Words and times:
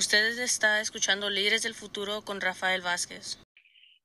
Ustedes 0.00 0.38
está 0.38 0.80
escuchando 0.80 1.28
Líderes 1.28 1.62
del 1.62 1.74
Futuro 1.74 2.22
con 2.22 2.40
Rafael 2.40 2.80
Vázquez. 2.80 3.38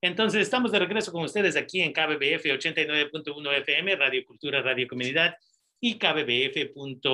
Entonces, 0.02 0.42
estamos 0.42 0.74
de 0.74 0.80
regreso 0.80 1.10
con 1.14 1.24
ustedes 1.24 1.56
aquí 1.56 1.80
en 1.80 1.94
KBBF 1.94 2.44
89.1 2.44 3.58
FM, 3.60 3.96
Radio 3.96 4.26
Cultura, 4.26 4.62
Radio 4.62 4.90
Comunidad 4.90 5.38
y 5.80 5.98
kbbf.org. 5.98 7.14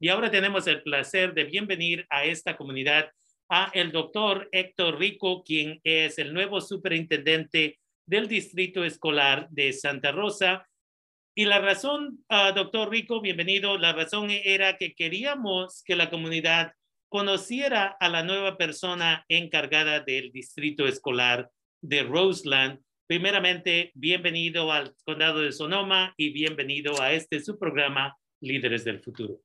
Y 0.00 0.08
ahora 0.08 0.30
tenemos 0.30 0.66
el 0.66 0.82
placer 0.82 1.34
de 1.34 1.44
bienvenir 1.44 2.06
a 2.08 2.24
esta 2.24 2.56
comunidad 2.56 3.10
a 3.50 3.70
el 3.74 3.92
doctor 3.92 4.48
Héctor 4.50 4.98
Rico, 4.98 5.44
quien 5.44 5.78
es 5.84 6.18
el 6.18 6.32
nuevo 6.32 6.62
superintendente 6.62 7.78
del 8.06 8.28
Distrito 8.28 8.82
Escolar 8.82 9.46
de 9.50 9.74
Santa 9.74 10.10
Rosa. 10.10 10.66
Y 11.34 11.44
la 11.44 11.58
razón, 11.58 12.24
uh, 12.30 12.54
doctor 12.54 12.88
Rico, 12.88 13.20
bienvenido, 13.20 13.76
la 13.76 13.92
razón 13.92 14.30
era 14.30 14.78
que 14.78 14.94
queríamos 14.94 15.82
que 15.84 15.96
la 15.96 16.08
comunidad 16.08 16.72
conociera 17.16 17.96
a 17.98 18.10
la 18.10 18.22
nueva 18.22 18.58
persona 18.58 19.24
encargada 19.30 20.00
del 20.00 20.30
Distrito 20.32 20.86
Escolar 20.86 21.50
de 21.80 22.02
Roseland. 22.02 22.78
Primeramente, 23.06 23.90
bienvenido 23.94 24.70
al 24.70 24.94
Condado 25.02 25.40
de 25.40 25.50
Sonoma 25.50 26.12
y 26.18 26.30
bienvenido 26.34 27.00
a 27.00 27.12
este 27.12 27.40
su 27.40 27.58
programa 27.58 28.14
Líderes 28.42 28.84
del 28.84 29.00
Futuro. 29.00 29.40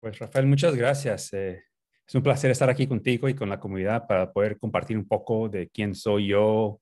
Pues 0.00 0.18
Rafael, 0.18 0.46
muchas 0.46 0.74
gracias. 0.74 1.30
Eh, 1.34 1.62
es 2.08 2.14
un 2.14 2.22
placer 2.22 2.50
estar 2.50 2.70
aquí 2.70 2.86
contigo 2.86 3.28
y 3.28 3.34
con 3.34 3.50
la 3.50 3.60
comunidad 3.60 4.06
para 4.06 4.32
poder 4.32 4.58
compartir 4.58 4.96
un 4.96 5.06
poco 5.06 5.50
de 5.50 5.68
quién 5.68 5.94
soy 5.94 6.28
yo, 6.28 6.80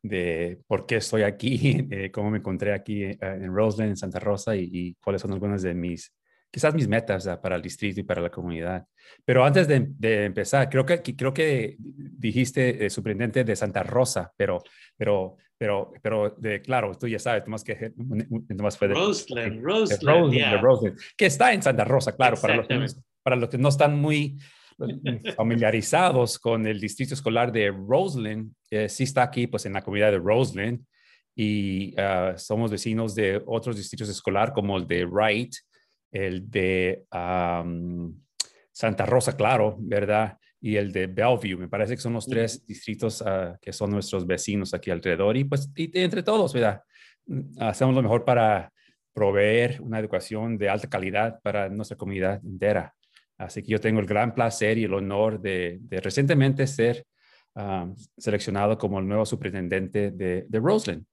de 0.00 0.58
por 0.66 0.86
qué 0.86 0.96
estoy 0.96 1.20
aquí, 1.20 1.86
cómo 2.14 2.30
me 2.30 2.38
encontré 2.38 2.72
aquí 2.72 3.02
eh, 3.02 3.18
en 3.20 3.54
Roseland, 3.54 3.90
en 3.90 3.96
Santa 3.98 4.20
Rosa 4.20 4.56
y, 4.56 4.96
cuáles 5.04 5.20
son 5.20 5.34
algunas 5.34 5.60
de 5.60 5.74
mis, 5.74 6.14
quizás 6.52 6.74
mis 6.74 6.86
metas 6.86 7.26
para 7.42 7.56
el 7.56 7.62
distrito 7.62 8.00
y 8.00 8.02
para 8.02 8.20
la 8.20 8.30
comunidad. 8.30 8.86
Pero 9.24 9.42
antes 9.44 9.66
de, 9.66 10.24
empezar, 10.24 10.68
creo 10.68 10.84
que, 10.84 11.02
creo 11.02 11.32
que 11.32 11.76
dijiste 11.78 12.84
eh, 12.84 12.90
superintendente 12.90 13.42
de 13.42 13.56
Santa 13.56 13.82
Rosa, 13.82 14.30
pero, 14.36 14.62
pero, 14.96 15.36
pero, 15.56 15.92
pero 16.02 16.30
de, 16.36 16.60
claro, 16.60 16.94
tú 16.94 17.08
ya 17.08 17.18
sabes, 17.18 17.48
más 17.48 17.64
que 17.64 17.92
más 18.58 18.76
fue 18.76 18.88
de 18.88 18.94
Roseland, 18.94 19.62
Roseland, 19.62 20.98
que 21.16 21.26
está 21.26 21.54
en 21.54 21.62
Santa 21.62 21.84
Rosa, 21.84 22.14
claro, 22.14 22.36
para 22.40 22.56
los, 22.56 22.96
para 23.22 23.36
los 23.36 23.48
que 23.48 23.58
no 23.58 23.70
están 23.70 23.98
muy 23.98 24.38
familiarizados 25.36 26.38
con 26.38 26.66
el 26.66 26.78
distrito 26.78 27.14
escolar 27.14 27.50
de 27.50 27.70
Roseland, 27.70 28.52
eh, 28.70 28.90
sí 28.90 29.04
está 29.04 29.22
aquí 29.22 29.46
pues 29.46 29.64
en 29.64 29.72
la 29.72 29.82
comunidad 29.82 30.10
de 30.10 30.18
Roseland 30.18 30.84
y 31.34 31.98
ah, 31.98 32.34
somos 32.36 32.70
vecinos 32.70 33.14
de 33.14 33.42
otros 33.46 33.76
distritos 33.76 34.10
escolar 34.10 34.52
como 34.52 34.76
el 34.76 34.86
de 34.86 35.06
Wright, 35.06 35.54
el 36.12 36.50
de 36.50 37.04
Santa 38.70 39.06
Rosa, 39.06 39.36
claro, 39.36 39.76
¿verdad? 39.80 40.38
Y 40.60 40.76
el 40.76 40.92
de 40.92 41.06
Bellevue. 41.06 41.56
Me 41.56 41.68
parece 41.68 41.96
que 41.96 42.00
son 42.02 42.12
los 42.12 42.26
tres 42.26 42.64
distritos 42.66 43.22
ah, 43.22 43.58
que 43.60 43.72
son 43.72 43.90
nuestros 43.90 44.26
vecinos 44.26 44.72
aquí 44.74 44.90
alrededor. 44.90 45.36
Y 45.36 45.44
pues 45.44 45.70
y 45.74 45.90
entre 45.98 46.22
todos, 46.22 46.52
¿verdad? 46.52 46.82
Mm, 47.26 47.60
hacemos 47.60 47.94
lo 47.94 48.02
mejor 48.02 48.24
para 48.24 48.72
proveer 49.12 49.80
una 49.82 49.98
educación 49.98 50.56
de 50.56 50.68
alta 50.68 50.88
calidad 50.88 51.40
para 51.42 51.68
nuestra 51.68 51.96
comunidad 51.96 52.40
entera. 52.44 52.94
Así 53.36 53.62
que 53.62 53.72
yo 53.72 53.80
tengo 53.80 54.00
el 54.00 54.06
gran 54.06 54.34
placer 54.34 54.78
y 54.78 54.84
el 54.84 54.94
honor 54.94 55.40
de, 55.40 55.80
recientemente 55.90 56.66
ser 56.66 57.04
seleccionado 58.16 58.78
como 58.78 58.98
el 58.98 59.06
nuevo 59.06 59.26
superintendente 59.26 60.10
de, 60.10 60.46
de, 60.48 60.58
Roseland. 60.58 61.04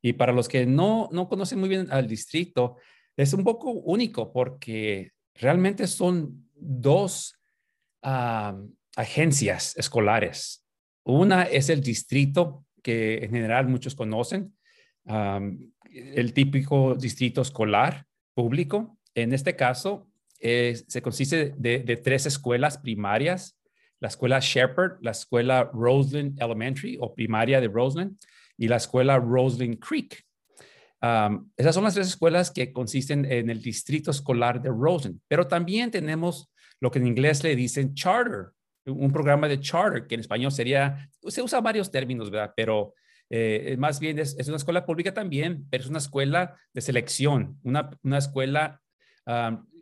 Y 0.00 0.12
para 0.12 0.32
los 0.32 0.48
que 0.48 0.64
no, 0.64 1.08
no 1.10 1.28
conocen 1.28 1.58
muy 1.58 1.68
bien 1.68 1.88
al 1.90 2.06
distrito, 2.06 2.76
es 3.18 3.32
un 3.32 3.42
poco 3.44 3.72
único 3.72 4.32
porque 4.32 5.12
realmente 5.34 5.86
son 5.86 6.48
dos 6.54 7.34
agencias 8.96 9.76
escolares. 9.76 10.64
Una 11.04 11.42
es 11.42 11.68
el 11.68 11.82
distrito 11.82 12.64
que 12.82 13.16
en 13.24 13.30
general 13.30 13.66
muchos 13.66 13.94
conocen, 13.94 14.56
el 15.04 16.32
típico 16.32 16.94
distrito 16.94 17.42
escolar 17.42 18.06
público. 18.34 18.98
En 19.14 19.32
este 19.32 19.56
caso, 19.56 20.08
se 20.40 21.02
consiste 21.02 21.54
de, 21.56 21.96
tres 21.96 22.26
escuelas 22.26 22.78
primarias, 22.78 23.58
la 23.98 24.08
escuela 24.08 24.38
Shepherd, 24.38 24.98
la 25.00 25.10
escuela 25.10 25.68
Roseland 25.74 26.40
Elementary 26.40 26.96
o 27.00 27.14
primaria 27.16 27.60
de 27.60 27.66
Roseland 27.66 28.16
y 28.56 28.68
la 28.68 28.76
escuela 28.76 29.18
Roseland 29.18 29.80
Creek. 29.80 30.24
Esas 31.56 31.74
son 31.74 31.84
las 31.84 31.94
tres 31.94 32.08
escuelas 32.08 32.50
que 32.50 32.72
consisten 32.72 33.24
en 33.24 33.50
el 33.50 33.62
distrito 33.62 34.10
escolar 34.10 34.60
de 34.60 34.70
Roseland, 34.70 35.20
pero 35.28 35.46
también 35.46 35.90
tenemos 35.90 36.50
lo 36.80 36.90
que 36.90 36.98
en 36.98 37.06
inglés 37.06 37.42
le 37.44 37.54
dicen 37.54 37.94
charter, 37.94 38.52
un 38.86 39.12
programa 39.12 39.48
de 39.48 39.60
charter, 39.60 40.06
que 40.06 40.14
en 40.14 40.22
español 40.22 40.50
sería, 40.50 41.08
se 41.26 41.42
usa 41.42 41.60
varios 41.60 41.90
términos, 41.90 42.30
¿verdad? 42.30 42.52
Pero 42.56 42.94
eh, 43.30 43.76
más 43.78 44.00
bien 44.00 44.18
es, 44.18 44.36
una 44.48 44.56
escuela 44.56 44.86
pública 44.86 45.12
también, 45.12 45.66
pero 45.70 45.84
es 45.84 45.90
una 45.90 45.98
escuela 45.98 46.56
de 46.72 46.80
selección, 46.80 47.58
una, 47.62 47.90
una 48.02 48.18
escuela 48.18 48.80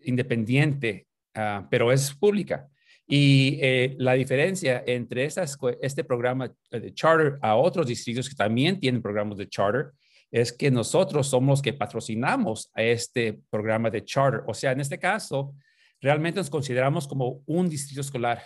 independiente, 0.02 1.06
ah, 1.34 1.68
pero 1.70 1.92
es 1.92 2.12
pública. 2.12 2.68
Y 3.06 3.58
eh, 3.62 3.94
la 3.98 4.14
diferencia 4.14 4.82
entre 4.84 5.26
este 5.26 6.02
programa 6.02 6.52
de 6.70 6.92
charter 6.92 7.38
a 7.40 7.54
otros 7.54 7.86
distritos 7.86 8.28
que 8.28 8.34
también 8.34 8.80
tienen 8.80 9.00
programas 9.00 9.38
de 9.38 9.48
charter 9.48 9.92
es 10.30 10.52
que 10.52 10.70
nosotros 10.70 11.28
somos 11.28 11.48
los 11.48 11.62
que 11.62 11.72
patrocinamos 11.72 12.70
a 12.74 12.82
este 12.82 13.40
programa 13.50 13.90
de 13.90 14.04
charter. 14.04 14.42
O 14.46 14.54
sea, 14.54 14.72
en 14.72 14.80
este 14.80 14.98
caso, 14.98 15.54
realmente 16.00 16.40
nos 16.40 16.50
consideramos 16.50 17.06
como 17.06 17.42
un 17.46 17.68
distrito 17.68 18.00
escolar 18.00 18.42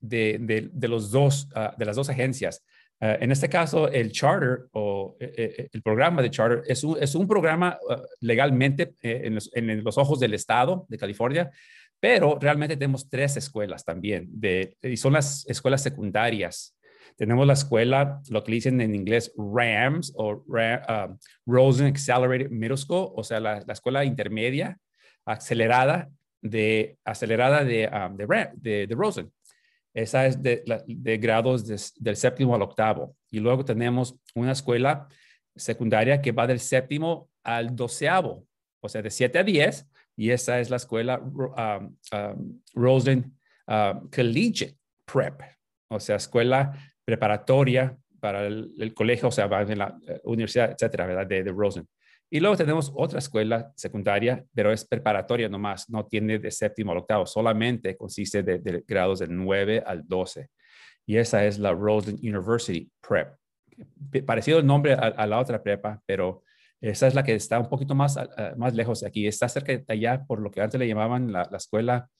de, 0.00 0.70
de, 0.72 0.88
los 0.88 1.10
dos, 1.10 1.48
ah, 1.54 1.74
de 1.76 1.84
las 1.84 1.96
dos 1.96 2.08
agencias. 2.08 2.64
Ah, 3.00 3.16
en 3.20 3.30
este 3.30 3.48
caso, 3.48 3.88
el 3.88 4.10
charter 4.12 4.66
o 4.72 5.16
eh, 5.20 5.32
eh, 5.36 5.68
el 5.72 5.82
programa 5.82 6.20
de 6.22 6.30
charter 6.30 6.62
es 6.66 6.82
un, 6.82 7.00
es 7.00 7.14
un 7.14 7.28
programa 7.28 7.78
ah, 7.88 8.02
legalmente 8.20 8.94
eh, 9.02 9.30
en, 9.54 9.84
los, 9.84 9.98
ojos 9.98 10.18
del 10.18 10.34
Estado 10.34 10.84
de 10.88 10.98
California, 10.98 11.50
pero 12.00 12.38
realmente 12.40 12.76
tenemos 12.76 13.08
tres 13.08 13.36
escuelas 13.36 13.84
también, 13.84 14.30
y 14.82 14.96
son 14.96 15.12
las 15.12 15.44
escuelas 15.48 15.82
secundarias. 15.82 16.76
Tenemos 17.18 17.48
la 17.48 17.54
escuela, 17.54 18.22
lo 18.30 18.44
que 18.44 18.52
dicen 18.52 18.80
en 18.80 18.94
inglés 18.94 19.32
RAMS 19.36 20.12
o 20.14 20.44
Ram, 20.48 21.18
Rosen 21.44 21.88
Accelerated 21.88 22.48
Middle 22.50 22.76
School, 22.76 23.10
o 23.16 23.24
sea, 23.24 23.40
la, 23.40 23.64
la 23.66 23.72
escuela 23.72 24.04
intermedia 24.04 24.78
acelerada 25.26 26.08
de, 26.40 26.96
acelerada 27.04 27.64
de, 27.64 27.90
de, 28.54 28.86
de 28.86 28.94
Rosen. 28.94 29.32
Esa 29.92 30.26
es 30.26 30.40
de, 30.40 30.62
grados 31.20 31.66
del 31.66 32.14
séptimo 32.14 32.54
al 32.54 32.62
octavo. 32.62 33.16
Y 33.32 33.40
luego 33.40 33.64
tenemos 33.64 34.14
una 34.36 34.52
escuela 34.52 35.08
secundaria 35.56 36.22
que 36.22 36.30
va 36.30 36.46
del 36.46 36.60
séptimo 36.60 37.28
al 37.42 37.74
doceavo, 37.74 38.46
o 38.80 38.88
sea, 38.88 39.02
de 39.02 39.10
siete 39.10 39.40
a 39.40 39.42
diez. 39.42 39.88
Y 40.16 40.30
esa 40.30 40.60
es 40.60 40.70
la 40.70 40.76
escuela 40.76 41.18
um, 41.18 41.96
um, 42.12 42.62
Rosen 42.74 43.36
um, 43.66 44.08
Collegiate 44.08 44.76
Prep, 45.04 45.42
o 45.90 45.98
sea, 45.98 46.16
escuela 46.16 46.72
preparatoria 47.08 47.96
para 48.20 48.46
el, 48.46 48.92
colegio, 48.94 49.28
o 49.28 49.30
sea, 49.30 49.46
en 49.46 49.78
la 49.78 49.98
eh, 50.06 50.20
universidad, 50.24 50.72
etcétera, 50.72 51.06
¿verdad? 51.06 51.26
De, 51.26 51.42
de 51.42 51.50
Rosen. 51.50 51.88
Y 52.28 52.38
luego 52.38 52.54
tenemos 52.54 52.92
otra 52.94 53.18
escuela 53.18 53.72
secundaria, 53.76 54.44
pero 54.54 54.70
es 54.70 54.86
preparatoria 54.86 55.48
nomás, 55.48 55.88
no 55.88 56.04
tiene 56.04 56.38
de 56.38 56.50
séptimo 56.50 56.92
al 56.92 56.98
octavo, 56.98 57.24
solamente 57.24 57.96
consiste 57.96 58.42
de, 58.42 58.84
grados 58.86 59.20
de 59.20 59.28
9 59.28 59.82
al 59.86 60.06
12. 60.06 60.50
Y 61.06 61.16
esa 61.16 61.46
es 61.46 61.58
la 61.58 61.72
Roseland 61.72 62.22
University 62.22 62.90
Prep. 63.00 63.34
Parecido 64.26 64.58
el 64.58 64.66
nombre 64.66 64.92
a, 64.92 65.26
la 65.26 65.38
otra 65.38 65.62
prepa, 65.62 66.02
pero 66.04 66.42
esa 66.82 67.06
es 67.06 67.14
la 67.14 67.22
que 67.22 67.34
está 67.34 67.58
un 67.58 67.70
poquito 67.70 67.94
más, 67.94 68.18
más 68.58 68.74
lejos 68.74 69.00
de 69.00 69.06
aquí. 69.06 69.26
Está 69.26 69.48
cerca 69.48 69.72
de 69.72 69.84
allá 69.88 70.26
por 70.26 70.42
lo 70.42 70.50
que 70.50 70.60
antes 70.60 70.78
le 70.78 70.86
llamaban 70.86 71.32
la, 71.32 71.48
la 71.50 71.56
escuela 71.56 72.10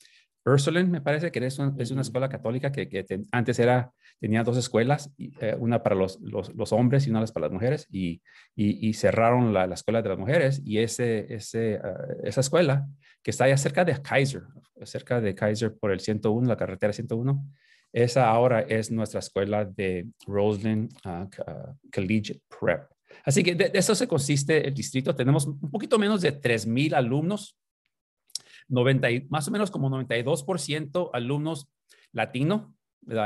Ursuline, 0.49 0.91
me 0.91 1.01
parece 1.01 1.31
que 1.31 1.45
es, 1.45 1.59
es 1.79 1.91
una 1.91 2.03
escuela 2.03 2.29
católica 2.29 2.73
que, 2.73 3.07
antes 3.33 3.59
era, 3.59 3.93
tenía 4.21 4.43
dos 4.43 4.57
escuelas, 4.57 5.13
eh, 5.19 5.57
una 5.59 5.83
para 5.83 5.95
los, 5.95 6.21
los, 6.21 6.73
hombres 6.73 7.07
y 7.07 7.11
una 7.11 7.25
para 7.27 7.47
las 7.47 7.53
mujeres, 7.53 7.87
y, 7.91 8.23
y, 8.55 8.93
cerraron 8.95 9.53
la, 9.53 9.67
la, 9.67 9.75
escuela 9.75 10.03
de 10.03 10.09
las 10.09 10.19
mujeres, 10.19 10.63
y 10.65 10.79
ese, 10.79 11.33
ese, 11.33 11.81
ah, 11.83 11.97
esa 12.25 12.41
escuela, 12.41 12.87
que 13.23 13.31
está 13.31 13.45
allá 13.45 13.57
cerca 13.57 13.85
de 13.85 14.01
Kaiser, 14.01 14.43
cerca 14.85 15.21
de 15.21 15.35
Kaiser 15.35 15.77
por 15.77 15.93
el 15.93 16.01
101, 16.01 16.49
la 16.49 16.57
carretera 16.57 16.93
101, 16.93 17.45
esa 17.93 18.29
ahora 18.29 18.61
es 18.61 18.91
nuestra 18.91 19.21
escuela 19.21 19.65
de 19.65 20.07
Roseland 20.27 20.93
ah, 21.05 21.29
ah, 21.47 21.75
Collegiate 21.93 22.43
Prep. 22.49 22.91
Así 23.25 23.43
que 23.43 23.55
de, 23.55 23.71
eso 23.75 23.95
se 23.95 24.07
consiste 24.07 24.67
el 24.67 24.75
distrito. 24.75 25.15
Tenemos 25.15 25.47
un 25.47 25.71
poquito 25.71 25.99
menos 25.99 26.21
de 26.21 26.33
3,000 26.33 26.95
alumnos 26.95 27.57
90, 28.69 29.09
más 29.29 29.49
o 29.49 29.51
menos 29.51 29.71
como 29.71 29.91
92% 29.91 31.11
alumnos 31.13 31.69
latino, 32.13 32.75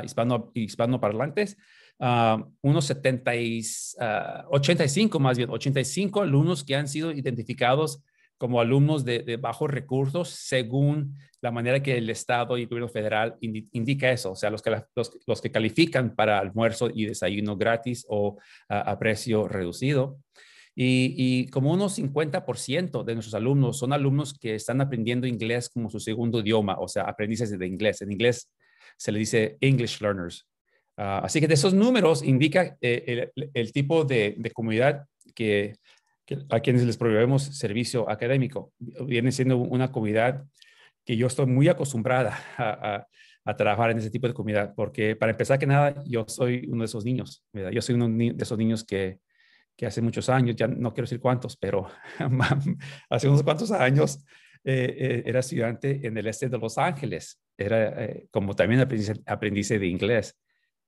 hispano, 0.04 0.50
hispanoparlantes, 0.54 1.56
uh, 1.98 2.44
unos 2.62 2.84
70, 2.84 3.32
85 4.48 5.18
más 5.18 5.36
bien, 5.36 5.50
85 5.50 6.22
alumnos 6.22 6.64
que 6.64 6.76
han 6.76 6.88
sido 6.88 7.12
identificados 7.12 8.02
como 8.42 8.60
alumnos 8.60 9.04
de, 9.04 9.38
bajos 9.40 9.70
recursos 9.70 10.30
según 10.30 11.16
la 11.40 11.52
manera 11.52 11.80
que 11.80 11.96
el 11.96 12.10
Estado 12.10 12.58
y 12.58 12.62
el 12.62 12.66
gobierno 12.66 12.88
federal 12.88 13.36
indica 13.40 14.10
eso, 14.10 14.32
o 14.32 14.34
sea, 14.34 14.50
los 14.50 14.62
que, 14.62 14.82
los, 14.96 15.40
que 15.40 15.52
califican 15.52 16.16
para 16.16 16.40
almuerzo 16.40 16.90
y 16.92 17.06
desayuno 17.06 17.56
gratis 17.56 18.04
o 18.08 18.38
a, 18.68 18.98
precio 18.98 19.46
reducido. 19.46 20.18
Y, 20.74 21.48
como 21.48 21.72
unos 21.72 21.98
50% 21.98 23.04
de 23.04 23.14
nuestros 23.14 23.34
alumnos 23.34 23.78
son 23.78 23.92
alumnos 23.92 24.32
que 24.32 24.54
están 24.54 24.80
aprendiendo 24.80 25.26
inglés 25.26 25.68
como 25.68 25.90
su 25.90 26.00
segundo 26.00 26.40
idioma, 26.40 26.76
o 26.78 26.88
sea, 26.88 27.02
aprendices 27.04 27.56
de 27.58 27.66
inglés. 27.66 28.00
En 28.00 28.10
inglés 28.10 28.50
se 28.96 29.12
le 29.12 29.18
dice 29.18 29.58
English 29.60 30.00
learners. 30.00 30.46
Ah, 30.96 31.20
así 31.24 31.40
que 31.40 31.48
de 31.48 31.54
esos 31.54 31.74
números 31.74 32.22
indica 32.22 32.76
eh, 32.80 33.30
el, 33.54 33.72
tipo 33.72 34.04
de, 34.04 34.50
comunidad 34.54 35.06
que, 35.34 35.76
a 36.50 36.60
quienes 36.60 36.84
les 36.84 36.96
proveemos 36.96 37.42
servicio 37.42 38.08
académico. 38.08 38.72
Viene 38.78 39.32
siendo 39.32 39.58
una 39.58 39.92
comunidad 39.92 40.44
que 41.04 41.16
yo 41.16 41.26
estoy 41.26 41.46
muy 41.46 41.68
acostumbrada 41.68 42.38
a, 42.56 43.06
trabajar 43.56 43.90
en 43.90 43.98
ese 43.98 44.10
tipo 44.10 44.28
de 44.28 44.34
comunidad, 44.34 44.72
porque 44.76 45.16
para 45.16 45.32
empezar 45.32 45.58
que 45.58 45.66
nada, 45.66 46.04
yo 46.06 46.24
soy 46.28 46.64
uno 46.68 46.82
de 46.82 46.86
esos 46.86 47.04
niños, 47.04 47.44
yo 47.52 47.82
soy 47.82 47.96
uno 47.96 48.08
de 48.08 48.40
esos 48.40 48.56
niños 48.56 48.84
que, 48.84 49.18
que 49.76 49.86
hace 49.86 50.02
muchos 50.02 50.28
años, 50.28 50.56
ya 50.56 50.66
no 50.66 50.92
quiero 50.92 51.04
decir 51.04 51.20
cuántos, 51.20 51.56
pero 51.56 51.88
hace 53.10 53.28
unos 53.28 53.42
cuantos 53.42 53.70
años 53.70 54.24
eh, 54.64 54.94
eh, 54.98 55.22
era 55.26 55.40
estudiante 55.40 56.06
en 56.06 56.16
el 56.16 56.26
este 56.26 56.48
de 56.48 56.58
Los 56.58 56.78
Ángeles, 56.78 57.40
era 57.56 58.04
eh, 58.04 58.28
como 58.30 58.54
también 58.54 58.80
aprendiz, 59.26 59.68
de 59.68 59.86
inglés 59.86 60.38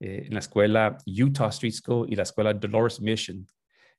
en 0.01 0.35
la 0.35 0.41
escuela 0.41 0.99
Utah 1.07 1.49
Street 1.49 1.73
School 1.73 2.13
y 2.13 2.17
la 2.17 2.25
escuela 2.25 2.53
Dolores 2.53 3.01
Mission 3.01 3.47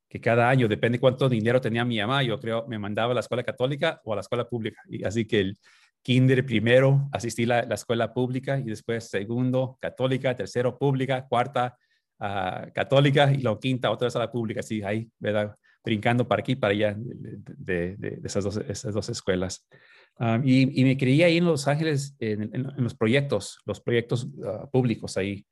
que 0.08 0.22
cada 0.22 0.50
año, 0.50 0.68
depende 0.68 1.00
cuánto 1.00 1.28
dinero 1.28 1.60
tenía 1.60 1.84
mi 1.84 2.00
mamá, 2.00 2.24
yo 2.24 2.40
creo, 2.40 2.66
me 2.68 2.78
mandaba 2.78 3.12
a 3.12 3.16
la 3.16 3.22
escuela 3.22 3.44
católica 3.44 4.02
o 4.06 4.14
a 4.14 4.16
la 4.16 4.22
escuela 4.22 4.48
pública. 4.48 4.82
Y 4.88 5.04
así 5.04 5.26
que 5.26 5.40
el 5.40 5.58
kinder 6.02 6.46
primero, 6.46 7.10
asistí 7.12 7.44
a 7.44 7.66
la, 7.66 7.76
escuela 7.76 8.14
pública 8.14 8.60
y 8.60 8.64
después 8.66 9.10
segundo, 9.10 9.78
católica, 9.82 10.36
tercero, 10.36 10.78
pública, 10.78 11.26
cuarta, 11.28 11.78
uh, 12.20 12.72
católica 12.74 13.32
y 13.32 13.38
la 13.42 13.58
quinta, 13.60 13.92
otra 13.92 14.08
vez 14.08 14.16
a 14.16 14.20
la 14.20 14.32
pública. 14.32 14.60
Así, 14.60 14.82
ahí, 14.84 15.10
¿verdad? 15.20 15.56
Brincando 15.84 16.28
para 16.28 16.42
aquí 16.42 16.56
para 16.56 16.74
allá 16.74 16.96
de, 16.98 17.96
de, 17.98 18.20
esas, 18.24 18.44
dos, 18.44 18.58
esas, 18.58 18.94
dos, 18.94 19.10
escuelas. 19.10 19.68
Um, 20.18 20.42
y, 20.46 20.82
y, 20.82 20.84
me 20.84 20.98
creía 20.98 21.26
ahí 21.26 21.38
en 21.38 21.46
Los 21.46 21.68
Ángeles 21.68 22.16
en, 22.20 22.50
en, 22.54 22.74
los 22.78 22.96
proyectos, 22.96 23.60
los 23.66 23.82
proyectos 23.82 24.26
uh, 24.26 24.70
públicos 24.72 25.18
ahí 25.18 25.46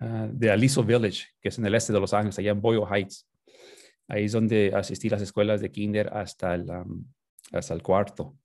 uh, 0.00 0.28
de 0.32 0.50
Aliso 0.50 0.82
Village, 0.82 1.26
que 1.40 1.50
es 1.50 1.58
en 1.58 1.66
el 1.66 1.74
este 1.74 1.92
de 1.92 2.00
Los 2.00 2.12
Ángeles, 2.12 2.38
allá 2.38 2.50
en 2.50 2.60
Boyle 2.60 2.84
Heights. 2.90 3.28
Ahí 4.08 4.24
es 4.24 4.32
donde 4.32 4.72
asistí 4.74 5.08
las 5.08 5.22
escuelas 5.22 5.60
de 5.60 5.70
kinder 5.70 6.08
hasta 6.12 6.54
el, 6.54 6.66
hasta 7.52 7.74
el 7.74 7.82
cuarto. 7.82 8.36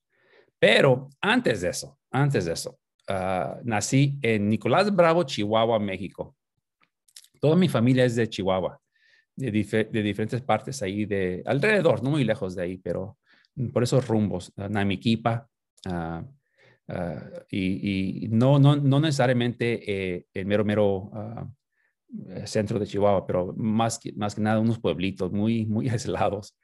Pero 0.59 1.09
antes 1.19 1.59
de 1.59 1.69
eso, 1.69 1.99
antes 2.11 2.45
de 2.45 2.53
eso, 2.53 2.79
ah, 3.09 3.57
nací 3.63 4.17
en 4.21 4.47
Nicolás 4.47 4.95
Bravo, 4.95 5.23
Chihuahua, 5.23 5.79
México. 5.79 6.37
Toda 7.43 7.57
mi 7.57 7.67
familia 7.67 8.05
es 8.05 8.15
de 8.15 8.29
Chihuahua, 8.29 8.79
de, 9.35 9.51
diferentes 9.51 10.41
partes 10.41 10.81
ahí 10.81 11.03
de 11.03 11.43
alrededor, 11.45 12.01
no 12.01 12.11
muy 12.11 12.23
lejos 12.23 12.55
de 12.55 12.63
ahí, 12.63 12.77
pero 12.77 13.17
por 13.73 13.83
esos 13.83 14.07
rumbos, 14.07 14.53
Namiquipa, 14.55 15.49
uh, 15.85 16.23
y, 17.51 18.29
no, 18.31 18.59
no, 18.59 18.77
no 18.77 19.01
necesariamente 19.01 19.81
eh, 19.91 20.25
el 20.33 20.45
mero, 20.45 20.63
mero 20.63 21.11
eh, 22.29 22.47
centro 22.47 22.79
de 22.79 22.87
Chihuahua, 22.87 23.27
pero 23.27 23.53
más 23.57 23.99
que, 23.99 24.13
más 24.13 24.35
que 24.35 24.41
nada 24.41 24.61
unos 24.61 24.79
pueblitos 24.79 25.29
muy, 25.33 25.65
muy 25.65 25.89
aislados 25.89 26.57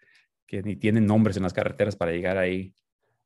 que 0.47 0.63
ni 0.63 0.77
tienen 0.77 1.05
nombres 1.05 1.35
en 1.35 1.43
las 1.43 1.51
carreteras 1.51 1.97
para 1.97 2.13
llegar 2.13 2.37
ahí. 2.37 2.73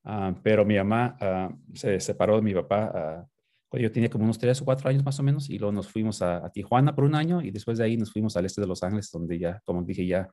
Ah, 0.03 0.33
pero 0.41 0.65
mi 0.65 0.75
mamá 0.75 1.15
ah, 1.21 1.55
se 1.75 1.99
separó 1.99 2.37
de 2.37 2.41
mi 2.41 2.55
papá 2.55 3.27
uh, 3.29 3.32
yo 3.77 3.91
tenía 3.91 4.09
como 4.09 4.23
unos 4.23 4.37
tres 4.37 4.61
o 4.61 4.65
cuatro 4.65 4.89
años 4.89 5.03
más 5.03 5.19
o 5.19 5.23
menos 5.23 5.49
y 5.49 5.57
luego 5.57 5.71
nos 5.71 5.87
fuimos 5.87 6.21
a, 6.21 6.49
Tijuana 6.51 6.95
por 6.95 7.03
un 7.03 7.15
año 7.15 7.41
y 7.41 7.51
después 7.51 7.77
de 7.77 7.85
ahí 7.85 7.97
nos 7.97 8.11
fuimos 8.11 8.35
al 8.37 8.45
este 8.45 8.61
de 8.61 8.67
Los 8.67 8.83
Ángeles 8.83 9.09
donde 9.11 9.39
ya, 9.39 9.61
como 9.65 9.83
dije 9.83 10.05
ya, 10.05 10.29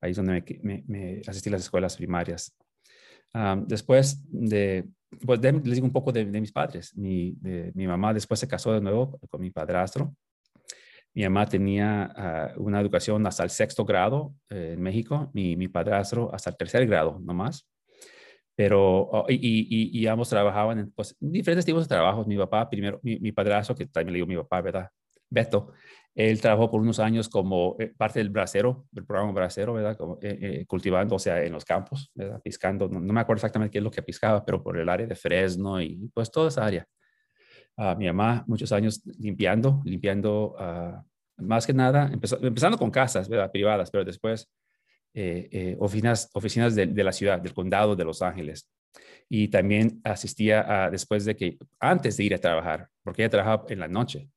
ahí 0.00 0.12
es 0.12 0.16
donde 0.16 0.60
me, 0.62 0.84
me, 0.86 1.22
asistí 1.26 1.48
a 1.48 1.52
las 1.52 1.62
escuelas 1.62 1.96
primarias. 1.96 2.56
después 3.66 4.22
de, 4.28 4.88
pues 5.24 5.40
les 5.40 5.74
digo 5.74 5.86
un 5.86 5.92
poco 5.92 6.12
de, 6.12 6.24
mis 6.24 6.52
padres. 6.52 6.96
Mi, 6.96 7.36
mi 7.74 7.86
mamá 7.86 8.14
después 8.14 8.40
se 8.40 8.48
casó 8.48 8.72
de 8.72 8.80
nuevo 8.80 9.18
con 9.30 9.40
mi 9.40 9.50
padrastro 9.50 10.14
mi 11.18 11.24
mamá 11.24 11.46
tenía 11.46 12.12
ah, 12.14 12.52
una 12.58 12.80
educación 12.80 13.26
hasta 13.26 13.42
el 13.42 13.50
sexto 13.50 13.84
grado 13.84 14.34
eh, 14.50 14.74
en 14.74 14.80
México, 14.80 15.30
mi, 15.34 15.56
mi, 15.56 15.66
padrastro 15.66 16.32
hasta 16.32 16.50
el 16.50 16.56
tercer 16.56 16.86
grado 16.86 17.18
nomás. 17.18 17.66
Pero, 18.58 19.02
oh, 19.02 19.26
y, 19.28 19.88
y, 19.96 20.06
ambos 20.08 20.28
trabajaban 20.28 20.80
en 20.80 20.90
pues, 20.90 21.16
diferentes 21.20 21.64
tipos 21.64 21.84
de 21.84 21.94
trabajos. 21.94 22.26
Mi 22.26 22.36
papá, 22.36 22.68
primero, 22.68 22.98
mi, 23.04 23.30
padrastro, 23.30 23.76
que 23.76 23.86
también 23.86 24.14
le 24.14 24.16
digo 24.16 24.26
mi 24.26 24.34
papá, 24.34 24.60
¿verdad? 24.60 24.90
Beto, 25.30 25.70
él 26.12 26.40
trabajó 26.40 26.68
por 26.68 26.80
unos 26.80 26.98
años 26.98 27.28
como 27.28 27.76
eh, 27.78 27.94
parte 27.96 28.18
del 28.18 28.30
bracero, 28.30 28.86
del 28.90 29.06
programa 29.06 29.30
bracero, 29.30 29.74
¿verdad? 29.74 29.96
Como, 29.96 30.18
eh, 30.22 30.64
cultivando, 30.66 31.14
o 31.14 31.18
sea, 31.20 31.40
en 31.44 31.52
los 31.52 31.64
campos, 31.64 32.10
¿verdad? 32.16 32.42
Piscando, 32.42 32.88
no, 32.88 32.98
me 32.98 33.20
acuerdo 33.20 33.38
exactamente 33.38 33.70
qué 33.70 33.78
es 33.78 33.84
lo 33.84 33.92
que 33.92 34.02
piscaba, 34.02 34.44
pero 34.44 34.60
por 34.60 34.76
el 34.76 34.88
área 34.88 35.06
de 35.06 35.14
Fresno 35.14 35.80
y 35.80 36.10
pues 36.12 36.28
toda 36.28 36.48
esa 36.48 36.66
área. 36.66 36.84
Uh, 37.76 37.94
mi 37.96 38.06
mamá 38.06 38.42
muchos 38.48 38.72
años 38.72 39.04
limpiando, 39.20 39.82
limpiando 39.84 40.56
uh, 40.58 41.44
más 41.44 41.64
que 41.64 41.72
nada, 41.72 42.10
empezando 42.12 42.76
con 42.76 42.90
casas 42.90 43.30
privadas, 43.52 43.88
pero 43.92 44.04
después 44.04 44.50
eh, 45.14 45.48
eh, 45.50 45.76
oficinas, 45.80 46.30
oficinas 46.34 46.74
de, 46.74 46.86
la 46.86 47.12
ciudad, 47.12 47.40
del 47.40 47.54
condado 47.54 47.96
de 47.96 48.04
Los 48.04 48.22
Ángeles. 48.22 48.70
Y 49.28 49.48
también 49.48 50.00
asistía 50.04 50.84
a, 50.84 50.90
después 50.90 51.24
de 51.24 51.36
que, 51.36 51.58
antes 51.80 52.16
de 52.16 52.24
ir 52.24 52.34
a 52.34 52.38
trabajar, 52.38 52.88
porque 53.02 53.22
ella 53.22 53.30
trabajaba 53.30 53.64
en 53.68 53.80
la 53.80 53.88
noche. 53.88 54.28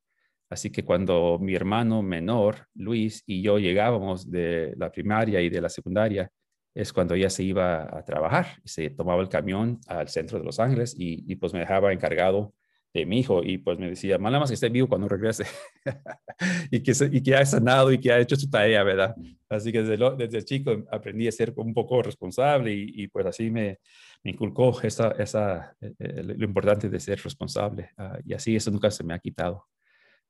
Así 0.49 0.69
que 0.69 0.83
cuando 0.83 1.39
mi 1.39 1.55
hermano 1.55 2.01
menor, 2.01 2.67
Luis, 2.73 3.23
y 3.25 3.41
yo 3.41 3.57
llegábamos 3.57 4.29
de 4.29 4.73
la 4.77 4.91
primaria 4.91 5.39
y 5.41 5.49
de 5.49 5.61
la 5.61 5.69
secundaria, 5.69 6.29
es 6.73 6.91
cuando 6.91 7.15
ella 7.15 7.29
se 7.29 7.43
iba 7.43 7.83
a 7.83 8.03
trabajar. 8.03 8.47
Se 8.65 8.89
tomaba 8.89 9.21
el 9.21 9.29
camión 9.29 9.79
al 9.87 10.09
centro 10.09 10.39
de 10.39 10.45
Los 10.45 10.59
Ángeles 10.59 10.93
y, 10.97 11.23
y 11.31 11.35
pues 11.35 11.53
me 11.53 11.59
dejaba 11.59 11.93
encargado 11.93 12.53
de 12.93 13.05
mi 13.05 13.19
hijo 13.19 13.41
y 13.43 13.57
pues 13.57 13.79
me 13.79 13.89
decía, 13.89 14.17
más 14.17 14.31
más 14.33 14.49
que 14.49 14.55
esté 14.55 14.69
vivo 14.69 14.87
cuando 14.87 15.07
regrese 15.07 15.45
y, 16.71 16.81
que, 16.83 16.93
y 17.11 17.23
que 17.23 17.35
ha 17.35 17.45
sanado 17.45 17.91
y 17.91 17.99
que 17.99 18.11
ha 18.11 18.19
hecho 18.19 18.35
su 18.35 18.49
tarea, 18.49 18.83
¿verdad? 18.83 19.15
Así 19.49 19.71
que 19.71 19.83
desde, 19.83 20.15
desde 20.17 20.43
chico 20.43 20.83
aprendí 20.91 21.27
a 21.27 21.31
ser 21.31 21.53
un 21.55 21.73
poco 21.73 22.01
responsable 22.01 22.73
y, 22.73 23.07
pues 23.07 23.25
así 23.25 23.49
me, 23.49 23.79
me 24.23 24.31
inculcó 24.31 24.79
esa, 24.81 25.11
esa, 25.11 25.75
eh, 25.79 25.93
eh, 25.99 26.23
lo 26.23 26.45
importante 26.45 26.89
de 26.89 26.99
ser 26.99 27.19
responsable 27.21 27.91
ah, 27.97 28.19
y 28.25 28.33
así 28.33 28.55
eso 28.55 28.71
nunca 28.71 28.91
se 28.91 29.03
me 29.03 29.13
ha 29.13 29.19
quitado. 29.19 29.67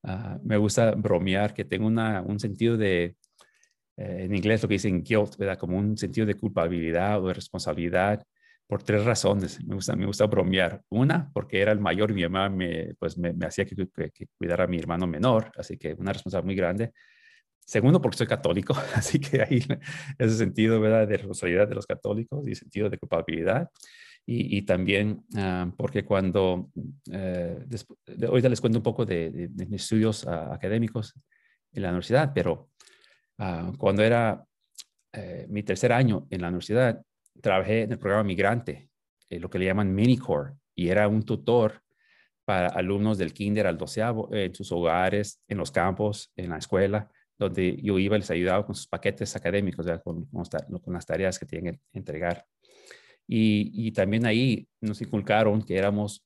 Ah, 0.03 0.39
me 0.43 0.57
gusta 0.57 0.91
bromear 0.91 1.53
que 1.53 1.65
tengo 1.65 1.87
una, 1.87 2.21
un 2.21 2.39
sentido 2.39 2.77
de, 2.77 3.15
eh, 3.97 4.23
en 4.25 4.35
inglés 4.35 4.61
lo 4.63 4.69
que 4.69 4.75
dicen 4.75 5.03
guilt, 5.03 5.37
¿verdad? 5.37 5.57
Como 5.57 5.77
un 5.77 5.97
sentido 5.97 6.27
de 6.27 6.35
culpabilidad 6.35 7.23
o 7.23 7.27
de 7.27 7.33
responsabilidad 7.33 8.23
por 8.71 8.83
tres 8.83 9.03
razones. 9.03 9.61
Me 9.65 9.75
gusta, 9.75 9.97
me 9.97 10.05
gusta 10.05 10.27
bromear. 10.27 10.81
Una, 10.87 11.29
porque 11.33 11.59
era 11.59 11.73
el 11.73 11.81
mayor 11.81 12.11
y 12.11 12.13
mi 12.13 12.23
mamá 12.23 12.47
me, 12.47 12.93
pues 12.97 13.17
me, 13.17 13.35
hacía 13.45 13.65
que, 13.65 13.75
que, 13.75 14.27
cuidara 14.37 14.63
a 14.63 14.67
mi 14.67 14.79
hermano 14.79 15.05
menor, 15.07 15.51
así 15.57 15.77
que 15.77 15.91
una 15.91 16.13
responsabilidad 16.13 16.45
muy 16.45 16.55
grande. 16.55 16.93
Segundo, 17.59 18.01
porque 18.01 18.19
soy 18.19 18.27
católico, 18.27 18.73
así 18.95 19.19
que 19.19 19.41
ahí 19.41 19.61
ese 20.17 20.37
sentido 20.37 20.79
¿verdad? 20.79 21.05
de 21.05 21.17
responsabilidad 21.17 21.67
de 21.67 21.75
los 21.75 21.85
católicos 21.85 22.47
y 22.47 22.55
sentido 22.55 22.89
de 22.89 22.97
culpabilidad. 22.97 23.69
Y, 24.25 24.57
y 24.59 24.61
también 24.61 25.21
ah, 25.35 25.69
porque 25.75 26.05
cuando, 26.05 26.71
eh, 27.11 27.65
ahorita 28.25 28.47
les 28.47 28.61
cuento 28.61 28.79
un 28.79 28.83
poco 28.83 29.03
de, 29.03 29.49
de, 29.49 29.65
mis 29.65 29.81
estudios 29.81 30.25
ah, 30.25 30.53
académicos 30.53 31.13
en 31.73 31.83
la 31.83 31.89
universidad, 31.89 32.31
pero 32.33 32.69
ah, 33.37 33.73
cuando 33.77 34.01
era 34.01 34.41
eh, 35.11 35.45
mi 35.49 35.61
tercer 35.61 35.91
año 35.91 36.25
en 36.29 36.41
la 36.41 36.47
universidad, 36.47 37.01
trabajé 37.39 37.83
en 37.83 37.91
el 37.91 37.99
programa 37.99 38.23
migrante, 38.23 38.89
eh, 39.29 39.39
lo 39.39 39.49
que 39.49 39.59
le 39.59 39.65
llaman 39.65 39.93
Minicore, 39.93 40.53
y 40.75 40.89
era 40.89 41.07
un 41.07 41.23
tutor 41.23 41.81
para 42.45 42.67
alumnos 42.67 43.17
del 43.17 43.33
kinder 43.33 43.67
al 43.67 43.77
doceavo 43.77 44.29
en 44.33 44.53
sus 44.55 44.71
hogares, 44.71 45.41
en 45.47 45.57
los 45.57 45.71
campos, 45.71 46.31
en 46.35 46.49
la 46.49 46.57
escuela, 46.57 47.09
donde 47.37 47.77
yo 47.81 47.97
iba 47.97 48.15
y 48.15 48.19
les 48.19 48.31
ayudaba 48.31 48.65
con 48.65 48.75
sus 48.75 48.87
paquetes 48.87 49.35
académicos, 49.35 49.85
con, 50.03 50.25
con, 50.25 50.93
las 50.93 51.05
tareas 51.05 51.39
que 51.39 51.45
tienen 51.45 51.75
que 51.75 51.81
entregar. 51.93 52.45
Y, 53.27 53.71
y, 53.73 53.91
también 53.91 54.25
ahí 54.25 54.67
nos 54.81 55.01
inculcaron 55.01 55.61
que 55.61 55.77
éramos 55.77 56.25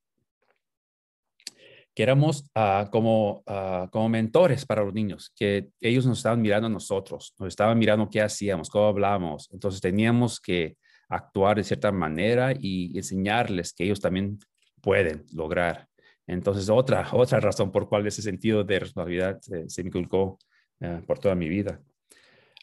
que 1.95 2.03
éramos 2.03 2.43
ah, 2.53 2.89
como, 2.91 3.41
ah, 3.47 3.88
como 3.89 4.09
mentores 4.09 4.65
para 4.65 4.83
los 4.83 4.93
niños, 4.93 5.31
que 5.33 5.69
ellos 5.79 6.05
nos 6.05 6.17
estaban 6.17 6.41
mirando 6.41 6.67
a 6.67 6.69
nosotros, 6.69 7.33
nos 7.39 7.47
estaban 7.47 7.79
mirando 7.79 8.09
qué 8.09 8.21
hacíamos, 8.21 8.69
cómo 8.69 8.88
hablábamos. 8.88 9.50
Entonces 9.53 9.79
teníamos 9.79 10.41
que 10.41 10.75
actuar 11.09 11.57
de 11.57 11.63
cierta 11.63 11.91
manera 11.91 12.53
y 12.57 12.97
enseñarles 12.97 13.74
que 13.74 13.85
ellos 13.85 14.00
también 14.00 14.39
pueden 14.81 15.25
lograr. 15.33 15.88
Entonces, 16.27 16.69
otra, 16.69 17.07
otra 17.13 17.39
razón 17.39 17.71
por 17.71 17.88
cual 17.88 18.07
ese 18.07 18.21
sentido 18.21 18.63
de 18.63 18.79
responsabilidad 18.79 19.39
se, 19.41 19.83
me 19.83 19.88
inculcó 19.88 20.39
eh, 20.79 21.01
por 21.05 21.19
toda 21.19 21.35
mi 21.35 21.50
vida. 21.50 21.79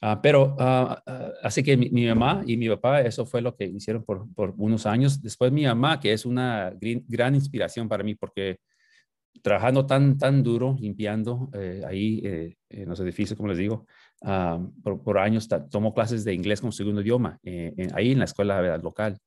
Ah, 0.04 0.20
pero 0.20 0.56
ah, 0.58 1.00
ah, 1.06 1.30
así 1.44 1.62
que 1.62 1.76
mi, 1.76 2.06
mamá 2.06 2.42
y 2.44 2.56
mi 2.56 2.68
papá, 2.68 3.02
eso 3.02 3.24
fue 3.24 3.40
lo 3.40 3.54
que 3.54 3.66
hicieron 3.66 4.04
por, 4.04 4.26
por 4.34 4.52
unos 4.58 4.84
años. 4.84 5.22
Después 5.22 5.52
mi 5.52 5.64
mamá, 5.64 6.00
que 6.00 6.12
es 6.12 6.26
una 6.26 6.72
gran, 6.80 7.36
inspiración 7.36 7.88
para 7.88 8.02
mí, 8.02 8.16
porque 8.16 8.58
trabajando 9.42 9.86
tan, 9.86 10.18
tan 10.18 10.42
duro, 10.42 10.76
limpiando 10.80 11.50
eh, 11.54 11.82
ahí 11.86 12.20
eh, 12.24 12.56
en 12.68 12.88
los 12.88 12.98
edificios, 12.98 13.36
como 13.36 13.48
les 13.50 13.58
digo, 13.58 13.86
por, 14.82 15.02
por, 15.02 15.18
años 15.18 15.48
tomó 15.70 15.92
clases 15.94 16.24
de 16.24 16.34
inglés 16.34 16.60
como 16.60 16.72
segundo 16.72 17.00
idioma, 17.00 17.38
eh, 17.42 17.74
ahí 17.94 18.12
en 18.12 18.18
la 18.18 18.24
escuela 18.24 18.78
local, 18.78 19.18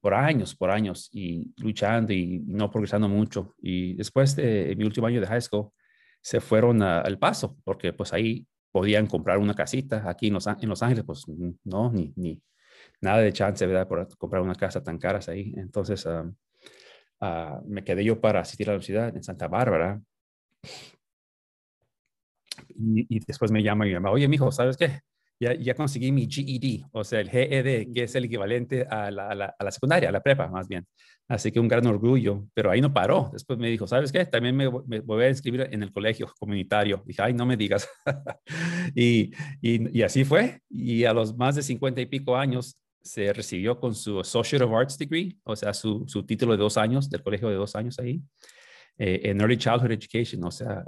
por 0.00 0.14
años, 0.14 0.54
por 0.56 0.70
años, 0.70 1.08
y 1.12 1.52
luchando 1.58 2.12
y 2.12 2.40
no 2.46 2.70
progresando 2.70 3.08
mucho. 3.08 3.54
Y 3.58 3.94
después 3.94 4.34
de 4.34 4.74
mi 4.76 4.84
último 4.84 5.06
año 5.06 5.20
de 5.20 5.26
high 5.26 5.40
school, 5.42 5.70
se 6.20 6.40
fueron 6.40 6.82
al 6.82 7.18
paso, 7.18 7.56
porque 7.64 7.92
pues 7.92 8.12
ahí 8.12 8.46
podían 8.70 9.06
comprar 9.06 9.38
una 9.38 9.54
casita. 9.54 10.08
Aquí 10.08 10.28
en 10.28 10.34
Los, 10.34 10.46
en 10.46 10.68
Los 10.68 10.82
Ángeles, 10.82 11.04
pues 11.04 11.24
no, 11.64 11.92
ni, 11.92 12.12
ni 12.16 12.40
nada 13.00 13.18
de 13.18 13.32
chance, 13.32 13.66
¿verdad? 13.66 13.86
Por 13.86 14.16
comprar 14.16 14.42
una 14.42 14.54
casa 14.54 14.82
tan 14.82 14.98
caras 14.98 15.28
ahí. 15.28 15.52
Entonces, 15.56 16.06
ah, 17.20 17.60
me 17.66 17.84
quedé 17.84 18.04
yo 18.04 18.20
para 18.20 18.40
asistir 18.40 18.68
a 18.68 18.72
la 18.72 18.76
universidad 18.76 19.14
en 19.14 19.22
Santa 19.22 19.48
Bárbara. 19.48 20.00
Y, 23.08 23.20
después 23.26 23.50
me 23.50 23.62
llama 23.62 23.86
y 23.86 23.88
me 23.90 23.94
llama, 23.94 24.10
oye, 24.10 24.28
mijo, 24.28 24.50
¿sabes 24.50 24.76
qué? 24.76 25.00
Ya, 25.40 25.54
ya, 25.54 25.74
conseguí 25.74 26.12
mi 26.12 26.28
GED, 26.30 26.84
o 26.92 27.02
sea, 27.02 27.20
el 27.20 27.28
GED, 27.28 27.92
que 27.92 28.04
es 28.04 28.14
el 28.14 28.24
equivalente 28.24 28.86
a 28.88 29.10
la, 29.10 29.28
a 29.28 29.34
la, 29.34 29.54
a 29.58 29.64
la 29.64 29.70
secundaria, 29.70 30.08
a 30.08 30.12
la 30.12 30.22
prepa, 30.22 30.48
más 30.48 30.68
bien. 30.68 30.86
Así 31.28 31.50
que 31.50 31.60
un 31.60 31.68
gran 31.68 31.86
orgullo, 31.86 32.46
pero 32.52 32.70
ahí 32.70 32.82
no 32.82 32.92
paró. 32.92 33.30
Después 33.32 33.58
me 33.58 33.70
dijo, 33.70 33.86
¿sabes 33.86 34.12
qué? 34.12 34.26
También 34.26 34.54
me, 34.54 34.66
voy 34.68 35.24
a 35.24 35.28
inscribir 35.30 35.68
en 35.70 35.82
el 35.82 35.90
colegio 35.90 36.30
comunitario. 36.38 37.02
Dije, 37.06 37.22
ay, 37.22 37.32
no 37.32 37.46
me 37.46 37.56
digas. 37.56 37.88
y, 38.94 39.32
y, 39.62 40.02
así 40.02 40.24
fue. 40.24 40.60
Y 40.68 41.04
a 41.04 41.14
los 41.14 41.34
más 41.34 41.54
de 41.54 41.62
50 41.62 42.02
y 42.02 42.06
pico 42.06 42.36
años 42.36 42.76
se 43.02 43.32
recibió 43.32 43.80
con 43.80 43.94
su 43.94 44.20
Associate 44.20 44.64
of 44.64 44.72
Arts 44.72 44.98
Degree, 44.98 45.38
o 45.44 45.56
sea, 45.56 45.72
su, 45.72 46.04
su 46.06 46.24
título 46.24 46.52
de 46.52 46.58
dos 46.58 46.76
años, 46.76 47.08
del 47.08 47.22
colegio 47.22 47.48
de 47.48 47.54
dos 47.54 47.74
años 47.76 47.98
ahí. 47.98 48.20
Eh, 48.98 49.20
en 49.24 49.40
Early 49.40 49.56
Childhood 49.56 49.92
Education, 49.92 50.44
o 50.44 50.50
sea, 50.50 50.84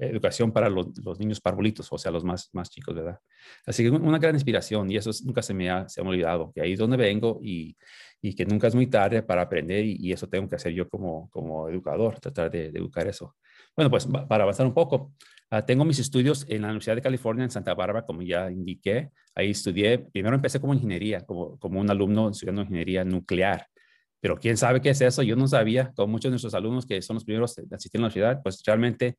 educación 0.00 0.50
para 0.50 0.68
los, 0.68 0.88
niños 1.18 1.40
parvulitos, 1.40 1.86
o 1.92 1.98
sea, 1.98 2.10
los 2.10 2.24
más, 2.24 2.48
más 2.52 2.70
chicos, 2.70 2.94
¿verdad? 2.94 3.18
Así 3.66 3.82
que 3.82 3.90
una 3.90 4.18
gran 4.18 4.34
inspiración 4.34 4.90
y 4.90 4.96
eso 4.96 5.10
nunca 5.24 5.42
se 5.42 5.52
me, 5.52 5.70
ha, 5.70 5.88
se 5.88 6.02
me 6.02 6.08
ha 6.08 6.10
olvidado, 6.10 6.52
que 6.54 6.62
ahí 6.62 6.72
es 6.72 6.78
donde 6.78 6.96
vengo 6.96 7.38
y, 7.42 7.76
y 8.24 8.34
que 8.34 8.46
nunca 8.46 8.68
es 8.68 8.74
muy 8.74 8.86
tarde 8.86 9.22
para 9.22 9.42
aprender 9.42 9.84
y, 9.84 10.10
eso 10.10 10.26
tengo 10.26 10.48
que 10.48 10.56
hacer 10.56 10.72
yo 10.72 10.88
como, 10.88 11.28
como 11.28 11.68
educador, 11.68 12.18
tratar 12.20 12.50
de, 12.50 12.68
educar 12.68 13.06
eso. 13.06 13.36
Bueno, 13.76 13.90
pues 13.90 14.06
para 14.06 14.44
avanzar 14.44 14.64
un 14.66 14.72
poco, 14.72 15.12
ah, 15.50 15.66
tengo 15.66 15.84
mis 15.84 15.98
estudios 15.98 16.46
en 16.48 16.62
la 16.62 16.68
Universidad 16.68 16.96
de 16.96 17.02
California 17.02 17.44
en 17.44 17.50
Santa 17.50 17.74
Bárbara, 17.74 18.06
como 18.06 18.22
ya 18.22 18.50
indiqué. 18.50 19.10
Ahí 19.34 19.50
estudié, 19.50 19.98
primero 19.98 20.34
empecé 20.36 20.58
como 20.58 20.72
ingeniería, 20.72 21.20
como, 21.20 21.58
como 21.58 21.78
un 21.80 21.90
alumno 21.90 22.30
estudiando 22.30 22.62
ingeniería 22.62 23.04
nuclear. 23.04 23.66
Pero 24.24 24.40
quién 24.40 24.56
sabe 24.56 24.80
qué 24.80 24.88
es 24.88 25.02
eso, 25.02 25.22
yo 25.22 25.36
no 25.36 25.46
sabía, 25.46 25.92
como 25.94 26.12
muchos 26.12 26.30
de 26.30 26.30
nuestros 26.30 26.54
alumnos 26.54 26.86
que 26.86 27.02
son 27.02 27.12
los 27.12 27.26
primeros 27.26 27.56
de 27.56 27.76
asistir 27.76 27.98
a 27.98 28.00
la 28.00 28.06
universidad, 28.06 28.42
pues 28.42 28.62
realmente 28.64 29.18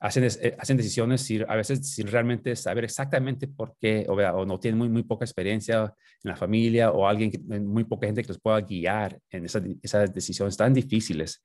hacen, 0.00 0.24
eh, 0.24 0.56
hacen 0.58 0.76
decisiones 0.76 1.24
a 1.46 1.54
veces 1.54 1.88
sin 1.88 2.08
realmente 2.08 2.56
saber 2.56 2.82
exactamente 2.82 3.46
por 3.46 3.76
qué, 3.80 4.04
o, 4.08 4.44
no 4.44 4.58
tienen 4.58 4.76
muy, 4.76 4.88
muy 4.88 5.04
poca 5.04 5.24
experiencia 5.24 5.94
en 6.24 6.30
la 6.32 6.34
familia 6.34 6.90
o 6.90 7.06
alguien, 7.06 7.30
muy 7.64 7.84
poca 7.84 8.08
gente 8.08 8.22
que 8.22 8.26
los 8.26 8.40
pueda 8.40 8.60
guiar 8.60 9.20
en 9.30 9.44
esas, 9.44 9.62
esas 9.82 10.12
decisiones 10.12 10.56
tan 10.56 10.74
difíciles. 10.74 11.44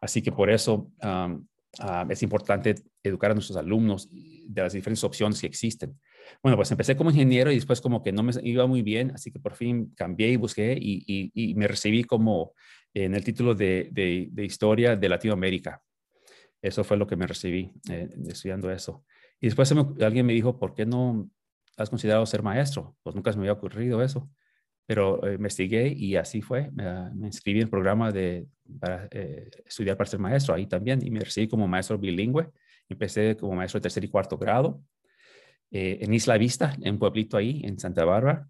Así 0.00 0.22
que 0.22 0.32
por 0.32 0.48
eso 0.48 0.90
es 2.08 2.22
importante 2.22 2.74
educar 3.02 3.32
a 3.32 3.34
nuestros 3.34 3.58
alumnos 3.58 4.08
de 4.10 4.62
las 4.62 4.72
diferentes 4.72 5.04
opciones 5.04 5.42
que 5.42 5.46
existen. 5.46 5.94
Bueno, 6.42 6.56
pues 6.56 6.70
empecé 6.70 6.96
como 6.96 7.10
ingeniero 7.10 7.50
y 7.50 7.56
después 7.56 7.80
como 7.80 8.02
que 8.02 8.12
no 8.12 8.22
me 8.22 8.32
iba 8.42 8.66
muy 8.66 8.82
bien, 8.82 9.12
así 9.14 9.30
que 9.30 9.38
por 9.38 9.54
fin 9.54 9.92
cambié 9.96 10.28
y 10.30 10.36
busqué 10.36 10.76
y, 10.80 11.04
y, 11.34 11.54
me 11.54 11.66
recibí 11.68 12.04
como 12.04 12.52
en 12.94 13.14
el 13.14 13.24
título 13.24 13.54
de, 13.54 13.88
de, 13.92 14.28
de, 14.30 14.44
Historia 14.44 14.96
de 14.96 15.08
Latinoamérica. 15.08 15.82
Eso 16.62 16.84
fue 16.84 16.96
lo 16.96 17.06
que 17.06 17.16
me 17.16 17.26
recibí 17.26 17.72
eh, 17.90 18.08
estudiando 18.28 18.70
eso. 18.70 19.04
Y 19.40 19.46
después 19.46 19.72
alguien 20.00 20.26
me 20.26 20.32
dijo, 20.32 20.58
¿por 20.58 20.74
qué 20.74 20.86
no 20.86 21.30
has 21.76 21.90
considerado 21.90 22.24
ser 22.26 22.42
maestro? 22.42 22.96
Pues 23.02 23.14
nunca 23.14 23.32
se 23.32 23.38
me 23.38 23.42
había 23.42 23.52
ocurrido 23.52 24.02
eso. 24.02 24.30
Pero 24.86 25.26
eh, 25.26 25.34
investigué 25.34 25.88
y 25.88 26.16
así 26.16 26.40
fue. 26.42 26.70
Me, 26.72 27.26
inscribí 27.26 27.58
en 27.58 27.64
el 27.64 27.70
programa 27.70 28.12
de, 28.12 28.46
para 28.80 29.08
eh, 29.10 29.50
estudiar 29.66 29.96
para 29.96 30.08
ser 30.08 30.20
maestro 30.20 30.54
ahí 30.54 30.66
también 30.66 31.04
y 31.04 31.10
me 31.10 31.20
recibí 31.20 31.48
como 31.48 31.68
maestro 31.68 31.98
bilingüe. 31.98 32.50
Empecé 32.88 33.36
como 33.36 33.54
maestro 33.54 33.78
de 33.78 33.82
tercer 33.82 34.04
y 34.04 34.08
cuarto 34.08 34.38
grado 34.38 34.80
en 35.70 36.14
Isla 36.14 36.38
Vista, 36.38 36.74
en 36.80 36.94
un 36.94 36.98
pueblito 36.98 37.36
ahí, 37.36 37.60
en 37.64 37.78
Santa 37.78 38.04
Bárbara. 38.04 38.48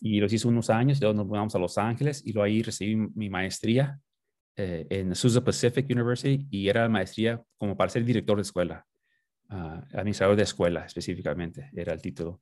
Y 0.00 0.20
los 0.20 0.32
hice 0.32 0.48
unos 0.48 0.70
años, 0.70 1.00
luego 1.00 1.14
nos 1.14 1.26
mudamos 1.26 1.54
a 1.54 1.58
Los 1.58 1.78
Ángeles 1.78 2.22
y 2.24 2.32
luego 2.32 2.44
ahí 2.44 2.62
recibí 2.62 2.96
mi 2.96 3.30
maestría 3.30 3.98
eh, 4.58 4.86
en 4.88 5.14
Sousa 5.14 5.44
Pacific 5.44 5.86
University 5.90 6.46
y 6.50 6.68
era 6.68 6.88
maestría 6.88 7.42
como 7.58 7.76
para 7.76 7.90
ser 7.90 8.04
director 8.04 8.36
de 8.36 8.42
escuela, 8.42 8.86
uh, 9.50 9.82
administrador 9.92 10.34
de 10.34 10.44
escuela 10.44 10.86
específicamente, 10.86 11.70
era 11.74 11.92
el 11.92 12.00
título. 12.00 12.40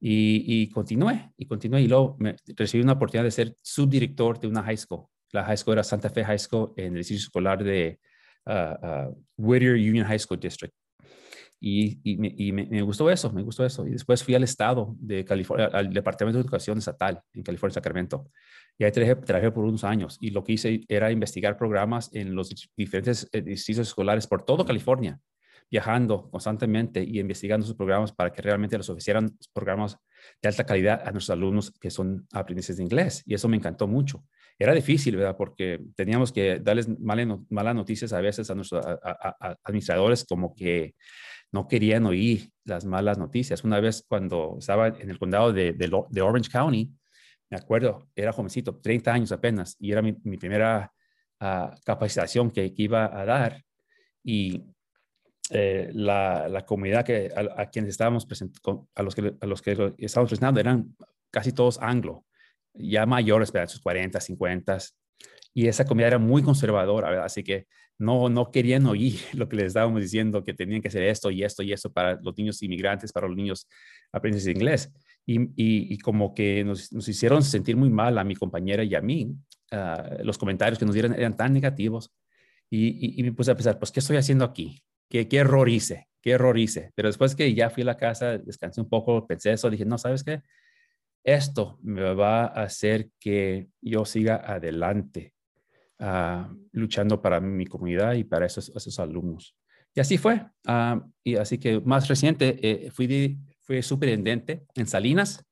Y, 0.00 0.68
continué, 0.70 1.32
y 1.36 1.46
continué, 1.46 1.82
y 1.82 1.88
luego 1.88 2.16
recibí 2.56 2.82
una 2.82 2.92
oportunidad 2.92 3.24
de 3.24 3.32
ser 3.32 3.54
subdirector 3.62 4.38
de 4.38 4.46
una 4.46 4.62
high 4.62 4.76
school. 4.76 5.06
La 5.32 5.44
high 5.44 5.56
school 5.56 5.74
era 5.74 5.82
Santa 5.82 6.08
Fe 6.08 6.24
High 6.24 6.38
School 6.38 6.72
en 6.76 6.92
el 6.92 6.98
distrito 6.98 7.22
escolar 7.22 7.62
de 7.62 7.98
uh, 8.46 9.12
Whittier 9.36 9.74
Union 9.74 10.06
High 10.06 10.20
School 10.20 10.38
District. 10.38 10.74
Y, 11.60 12.00
y, 12.04 12.52
me, 12.52 12.66
me, 12.66 12.82
gustó 12.82 13.10
eso, 13.10 13.32
me 13.32 13.42
gustó 13.42 13.64
eso. 13.64 13.86
Y 13.86 13.90
después 13.90 14.22
fui 14.22 14.34
al 14.34 14.44
estado 14.44 14.94
de 14.98 15.24
California, 15.24 15.66
al 15.72 15.92
Departamento 15.92 16.38
de 16.38 16.42
Educación 16.42 16.78
Estatal 16.78 17.20
en 17.32 17.42
California, 17.42 17.74
Sacramento. 17.74 18.30
Y 18.78 18.84
ahí 18.84 18.92
trabajé, 18.92 19.50
por 19.50 19.64
unos 19.64 19.82
años. 19.82 20.18
Y 20.20 20.30
lo 20.30 20.44
que 20.44 20.52
hice 20.52 20.82
era 20.88 21.10
investigar 21.10 21.56
programas 21.56 22.10
en 22.14 22.34
los 22.34 22.54
diferentes 22.76 23.28
eh, 23.32 23.42
distritos 23.42 23.88
escolares 23.88 24.28
por 24.28 24.44
todo 24.44 24.64
California, 24.64 25.18
viajando 25.68 26.30
constantemente 26.30 27.02
y 27.02 27.18
investigando 27.18 27.66
sus 27.66 27.74
programas 27.74 28.12
para 28.12 28.32
que 28.32 28.40
realmente 28.40 28.78
les 28.78 28.88
ofrecieran 28.88 29.36
programas 29.52 29.98
de 30.40 30.48
alta 30.48 30.64
calidad 30.64 31.02
a 31.04 31.10
nuestros 31.10 31.30
alumnos 31.30 31.72
que 31.72 31.90
son 31.90 32.26
aprendices 32.32 32.76
de 32.76 32.84
inglés. 32.84 33.24
Y 33.26 33.34
eso 33.34 33.48
me 33.48 33.56
encantó 33.56 33.88
mucho. 33.88 34.24
Era 34.60 34.74
difícil, 34.74 35.16
¿verdad? 35.16 35.36
Porque 35.36 35.80
teníamos 35.96 36.32
que 36.32 36.58
darles 36.60 36.88
malas 37.00 37.74
noticias 37.74 38.12
a 38.12 38.20
veces 38.20 38.50
a 38.50 38.54
nuestros 38.54 38.84
administradores 39.64 40.24
como 40.24 40.54
que 40.54 40.94
no 41.52 41.66
querían 41.68 42.06
oír 42.06 42.50
las 42.64 42.84
malas 42.84 43.18
noticias. 43.18 43.64
Una 43.64 43.80
vez 43.80 44.04
cuando 44.06 44.56
estaba 44.58 44.88
en 44.88 45.10
el 45.10 45.18
condado 45.18 45.52
de, 45.52 46.20
Orange 46.20 46.50
County, 46.50 46.92
me 47.50 47.56
acuerdo, 47.56 48.08
era 48.14 48.32
jovencito, 48.32 48.76
30 48.76 49.12
años 49.12 49.32
apenas, 49.32 49.76
y 49.78 49.92
era 49.92 50.02
mi, 50.02 50.12
primera 50.12 50.92
ah, 51.40 51.74
capacitación 51.84 52.50
que, 52.50 52.72
iba 52.76 53.04
a 53.04 53.24
dar. 53.24 53.64
Y 54.22 54.66
eh, 55.50 55.90
la, 55.94 56.64
comunidad 56.66 57.04
que, 57.04 57.32
a, 57.34 57.70
quienes 57.70 57.90
estábamos 57.90 58.26
presentando, 58.26 58.88
a 58.94 59.02
los 59.02 59.14
que, 59.14 59.32
que 59.64 59.94
estábamos 59.98 60.30
presentando, 60.30 60.60
eran 60.60 60.94
casi 61.30 61.52
todos 61.52 61.78
anglo, 61.80 62.26
ya 62.74 63.06
mayores, 63.06 63.52
sus 63.66 63.80
40, 63.80 64.20
50, 64.20 64.78
y 65.54 65.66
esa 65.66 65.84
comunidad 65.86 66.08
era 66.08 66.18
muy 66.18 66.42
conservadora, 66.42 67.08
¿verdad? 67.08 67.24
Así 67.24 67.42
que 67.42 67.66
no, 67.98 68.28
no 68.28 68.50
querían 68.50 68.86
oír 68.86 69.20
lo 69.34 69.48
que 69.48 69.56
les 69.56 69.66
estábamos 69.66 70.00
diciendo, 70.00 70.44
que 70.44 70.54
tenían 70.54 70.80
que 70.80 70.88
hacer 70.88 71.02
esto 71.02 71.30
y 71.30 71.42
esto 71.42 71.62
y 71.62 71.72
eso 71.72 71.92
para 71.92 72.18
los 72.20 72.36
niños 72.38 72.62
inmigrantes, 72.62 73.12
para 73.12 73.26
los 73.26 73.36
niños 73.36 73.68
aprendices 74.12 74.46
de 74.46 74.52
inglés. 74.52 74.92
Y, 75.30 75.98
como 75.98 76.32
que 76.32 76.64
nos, 76.64 76.90
nos, 76.90 77.06
hicieron 77.06 77.42
sentir 77.42 77.76
muy 77.76 77.90
mal 77.90 78.16
a 78.16 78.24
mi 78.24 78.34
compañera 78.34 78.82
y 78.82 78.94
a 78.94 79.02
mí. 79.02 79.36
Ah, 79.70 80.16
los 80.22 80.38
comentarios 80.38 80.78
que 80.78 80.86
nos 80.86 80.94
dieron 80.94 81.12
eran 81.12 81.36
tan 81.36 81.52
negativos. 81.52 82.14
Y, 82.70 83.20
y, 83.20 83.22
me 83.22 83.32
puse 83.32 83.50
a 83.50 83.54
pensar, 83.54 83.78
pues, 83.78 83.92
¿qué 83.92 84.00
estoy 84.00 84.16
haciendo 84.16 84.46
aquí? 84.46 84.82
¿Qué, 85.10 85.28
¿Qué 85.28 85.38
error 85.38 85.68
hice? 85.68 86.08
¿Qué 86.22 86.30
error 86.30 86.58
hice? 86.58 86.92
Pero 86.94 87.10
después 87.10 87.36
que 87.36 87.52
ya 87.52 87.68
fui 87.68 87.82
a 87.82 87.86
la 87.86 87.98
casa, 87.98 88.38
descansé 88.38 88.80
un 88.80 88.88
poco, 88.88 89.26
pensé 89.26 89.52
eso, 89.52 89.68
dije, 89.68 89.84
no, 89.84 89.98
¿sabes 89.98 90.24
qué? 90.24 90.40
Esto 91.22 91.78
me 91.82 92.14
va 92.14 92.44
a 92.44 92.62
hacer 92.62 93.10
que 93.20 93.68
yo 93.82 94.06
siga 94.06 94.36
adelante 94.36 95.34
Ah, 96.00 96.48
luchando 96.72 97.20
para 97.20 97.40
mi 97.40 97.66
comunidad 97.66 98.14
y 98.14 98.22
para 98.22 98.46
esos, 98.46 98.68
esos 98.68 99.00
alumnos. 99.00 99.56
Y 99.94 100.00
así 100.00 100.16
fue. 100.16 100.46
Ah, 100.64 101.04
y 101.24 101.34
así 101.34 101.58
que 101.58 101.80
más 101.80 102.06
reciente 102.06 102.58
eh, 102.62 102.90
fui, 102.92 103.38
fui 103.62 103.82
superintendente 103.82 104.64
en 104.76 104.86
Salinas, 104.86 105.44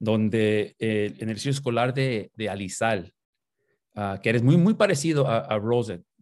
donde 0.00 0.74
eh, 0.80 1.14
en 1.18 1.30
el 1.30 1.36
sitio 1.36 1.52
escolar 1.52 1.94
de, 1.94 2.32
de 2.34 2.48
Alizal, 2.48 3.14
uh, 3.94 4.20
que 4.20 4.30
eres 4.30 4.42
muy, 4.42 4.56
muy 4.56 4.74
parecido 4.74 5.28
a, 5.28 5.38
a 5.38 5.60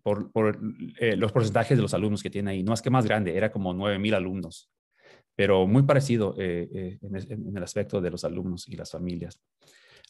por, 0.02 0.30
por 0.30 0.60
eh, 0.98 1.16
los 1.16 1.32
porcentajes 1.32 1.78
de 1.78 1.82
los 1.82 1.94
alumnos 1.94 2.22
que 2.22 2.28
tiene 2.28 2.50
ahí. 2.50 2.62
No 2.62 2.74
es 2.74 2.82
que 2.82 2.90
más 2.90 3.06
grande, 3.06 3.34
era 3.34 3.50
como 3.50 3.72
9,000 3.72 4.12
alumnos, 4.12 4.70
pero 5.34 5.66
muy 5.66 5.84
parecido 5.84 6.34
en, 6.36 6.98
en, 7.00 7.56
el 7.56 7.62
aspecto 7.62 8.02
de 8.02 8.10
los 8.10 8.24
alumnos 8.24 8.68
y 8.68 8.76
las 8.76 8.90
familias. 8.90 9.40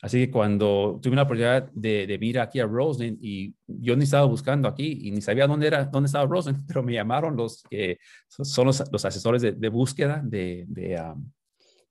Así 0.03 0.19
que 0.19 0.33
cuando 0.33 0.99
tuve 1.01 1.15
la 1.15 1.23
oportunidad 1.23 1.71
de, 1.71 2.09
de 2.09 2.19
ir 2.21 2.41
aquí 2.41 2.59
a 2.59 2.67
Roseland 2.67 3.19
y 3.21 3.55
yo 3.69 3.95
ni 3.97 4.03
estaba 4.03 4.27
buscando 4.27 4.67
aquí 4.67 4.99
y 5.01 5.13
ni 5.13 5.23
sabía 5.23 5.47
dónde 5.47 5.69
era, 5.69 5.85
dónde 5.85 6.09
estaba 6.09 6.27
Roseland, 6.27 6.65
pero 6.67 6.83
me 6.83 6.93
llamaron 6.93 7.37
los 7.37 7.63
que 7.71 7.99
son 8.27 8.67
los, 8.67 8.83
los 8.91 9.05
asesores 9.05 9.43
de, 9.43 9.69
búsqueda 9.69 10.21
de, 10.25 10.67
um, 11.01 11.31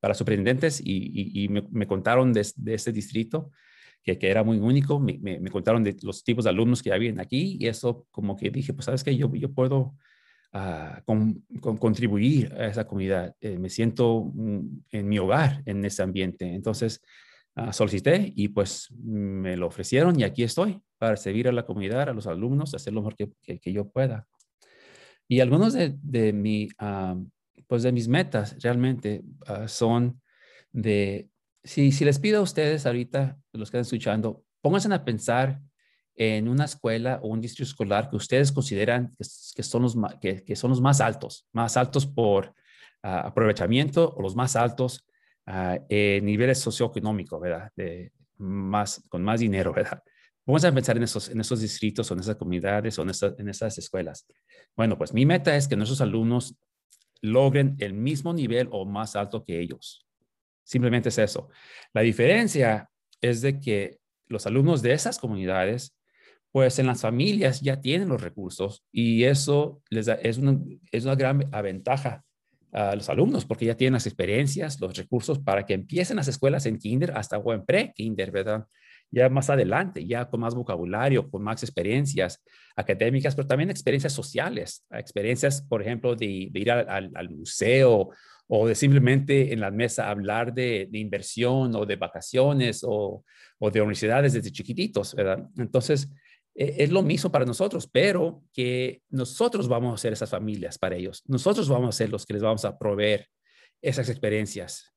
para 0.01 0.13
superintendentes 0.13 0.81
y, 0.83 1.47
me, 1.47 1.87
contaron 1.87 2.33
de, 2.33 2.41
este 2.41 2.91
distrito 2.91 3.49
que, 4.03 4.17
era 4.19 4.43
muy 4.43 4.57
único. 4.57 4.99
Me, 4.99 5.17
me, 5.17 5.49
contaron 5.49 5.81
de 5.81 5.95
los 6.01 6.21
tipos 6.25 6.43
de 6.43 6.49
alumnos 6.49 6.83
que 6.83 6.91
habían 6.91 7.17
aquí 7.17 7.55
y 7.61 7.67
eso 7.67 8.07
como 8.11 8.35
que 8.35 8.49
dije, 8.49 8.73
pues 8.73 8.85
sabes 8.85 9.05
que 9.05 9.15
yo, 9.15 9.33
yo 9.33 9.53
puedo 9.53 9.95
uh, 10.53 11.01
con, 11.05 11.45
con 11.61 11.77
contribuir 11.77 12.53
a 12.55 12.67
esa 12.67 12.85
comunidad. 12.85 13.37
Eh, 13.39 13.57
me 13.57 13.69
siento 13.69 14.33
en 14.91 15.07
mi 15.07 15.17
hogar 15.17 15.63
en 15.65 15.85
ese 15.85 16.03
ambiente. 16.03 16.53
Entonces, 16.53 17.01
uh, 17.55 17.72
solicité 17.72 18.31
y 18.36 18.50
pues 18.50 18.89
me 18.91 19.58
lo 19.58 19.67
ofrecieron 19.67 20.20
y 20.20 20.24
aquí 20.24 20.43
estoy 20.43 20.81
para 20.98 21.15
servir 21.15 21.48
a 21.48 21.51
la 21.51 21.65
comunidad, 21.65 22.10
a 22.10 22.13
los 22.13 22.27
alumnos, 22.27 22.74
hacer 22.74 22.93
lo 22.93 23.01
mejor 23.01 23.15
que, 23.15 23.29
que, 23.41 23.60
que 23.60 23.74
yo 23.74 23.89
pueda. 23.89 24.27
Y 25.27 25.39
algunos 25.39 25.74
de, 25.74 25.96
de, 26.01 26.34
mi, 26.34 26.67
uh, 26.81 27.25
pues 27.67 27.84
de 27.84 27.91
mis 27.91 28.08
metas 28.08 28.55
realmente 28.62 29.24
son 29.67 30.22
de, 30.72 31.29
si, 31.63 31.91
si 31.91 32.05
les 32.05 32.20
pido 32.20 32.39
a 32.39 32.43
ustedes 32.43 32.86
ahorita, 32.86 33.38
los 33.53 33.70
que 33.72 33.77
están 33.77 33.81
escuchando, 33.81 34.43
pónganse 34.62 34.93
a 34.93 35.05
pensar 35.05 35.62
en 36.15 36.48
una 36.48 36.65
escuela 36.65 37.20
o 37.24 37.29
un 37.29 37.41
distrito 37.41 37.70
escolar 37.70 38.10
que 38.10 38.15
ustedes 38.15 38.51
consideran 38.51 39.12
que, 39.17 39.63
son, 39.63 39.84
los, 39.84 39.96
que, 40.20 40.43
que, 40.43 40.55
son 40.55 40.72
los 40.72 40.81
más 40.81 41.01
altos, 41.01 41.48
más 41.51 41.77
altos 41.77 42.05
por 42.05 42.53
aprovechamiento 43.01 44.13
o 44.15 44.22
los 44.22 44.36
más 44.36 44.55
altos 44.55 45.05
uh, 45.48 45.77
niveles 45.89 46.60
socioeconómicos, 46.60 47.39
¿verdad? 47.41 47.71
Más, 48.38 49.03
con 49.10 49.24
más 49.24 49.39
dinero, 49.39 49.74
¿verdad? 49.75 50.01
Vamos 50.45 50.65
a 50.65 50.71
pensar 50.74 50.98
en 50.98 51.03
esos, 51.03 51.60
distritos 51.62 52.10
o 52.10 52.13
en 52.13 52.19
esas 52.21 52.36
comunidades 52.36 52.98
o 52.98 53.03
en, 53.03 53.12
esa, 53.12 53.33
en 53.38 53.48
esas 53.48 53.77
escuelas. 53.77 54.25
Bueno, 54.75 54.98
pues 54.98 55.13
mi 55.13 55.25
meta 55.25 55.55
es 55.55 55.67
que 55.67 55.75
nuestros 55.75 56.01
alumnos 56.01 56.57
logren 57.21 57.75
el 57.79 57.93
mismo 57.93 58.33
nivel 58.33 58.67
o 58.71 58.86
más 58.86 59.15
alto 59.15 59.43
que 59.45 59.60
ellos. 59.60 60.07
Simplemente 60.63 61.10
es 61.10 61.17
eso. 61.19 61.50
La 61.93 62.01
diferencia 62.01 62.89
es 63.21 63.41
de 63.41 63.60
que 63.60 64.00
los 64.27 64.48
alumnos 64.48 64.81
de 64.81 64.93
esas 64.93 65.19
comunidades, 65.19 65.95
pues 66.51 66.79
en 66.79 66.88
las 66.88 67.01
familias 67.01 67.62
ya 67.62 67.79
tienen 67.79 68.10
los 68.10 68.21
recursos 68.21 68.83
y 68.91 69.25
eso 69.25 69.81
les 69.89 70.07
es 70.07 70.38
una 70.38 71.15
gran 71.15 71.39
ventaja 71.39 72.25
a 72.71 72.95
los 72.95 73.09
alumnos 73.09 73.45
porque 73.45 73.65
ya 73.65 73.75
tienen 73.75 73.93
las 73.93 74.07
experiencias, 74.07 74.79
los 74.79 74.95
recursos 74.95 75.39
para 75.39 75.65
que 75.65 75.73
empiecen 75.73 76.17
las 76.17 76.27
escuelas 76.27 76.65
en 76.65 76.77
kinder 76.77 77.11
hasta 77.15 77.37
o 77.37 77.65
pre-kinder, 77.65 78.31
¿verdad? 78.31 78.65
Ya 79.09 79.27
más 79.27 79.49
adelante, 79.49 80.05
ya 80.05 80.29
con 80.29 80.39
más 80.39 80.55
vocabulario, 80.55 81.29
con 81.29 81.43
más 81.43 81.63
experiencias 81.63 82.41
académicas, 82.77 83.35
pero 83.35 83.47
también 83.47 83.69
experiencias 83.69 84.13
sociales, 84.13 84.85
experiencias, 84.91 85.61
por 85.61 85.81
ejemplo, 85.81 86.15
de, 86.15 86.49
ir 86.53 86.71
al, 86.71 87.11
al, 87.13 87.29
museo 87.29 88.09
o 88.47 88.67
de 88.67 88.75
simplemente 88.75 89.51
en 89.51 89.59
la 89.59 89.69
mesa 89.69 90.09
hablar 90.09 90.53
de, 90.53 90.87
de 90.89 90.99
inversión 90.99 91.75
o 91.75 91.85
de 91.85 91.97
vacaciones 91.97 92.85
o, 92.87 93.25
o, 93.59 93.71
de 93.71 93.81
universidades 93.81 94.31
desde 94.31 94.51
chiquititos, 94.51 95.13
¿verdad? 95.13 95.45
Entonces, 95.57 96.09
es 96.53 96.91
lo 96.91 97.01
mismo 97.01 97.31
para 97.31 97.46
nosotros, 97.46 97.88
pero 97.88 98.43
que 98.53 99.01
nosotros 99.10 99.67
vamos 99.67 99.93
a 99.93 100.01
ser 100.01 100.13
esas 100.13 100.29
familias 100.29 100.77
para 100.77 100.96
ellos. 100.96 101.24
Nosotros 101.27 101.70
vamos 101.70 101.96
a 101.96 101.98
ser 101.98 102.10
los 102.10 102.25
que 102.25 102.34
les 102.34 102.41
vamos 102.43 102.65
a 102.65 102.77
proveer 102.77 103.27
esas 103.81 104.10
experiencias 104.10 104.91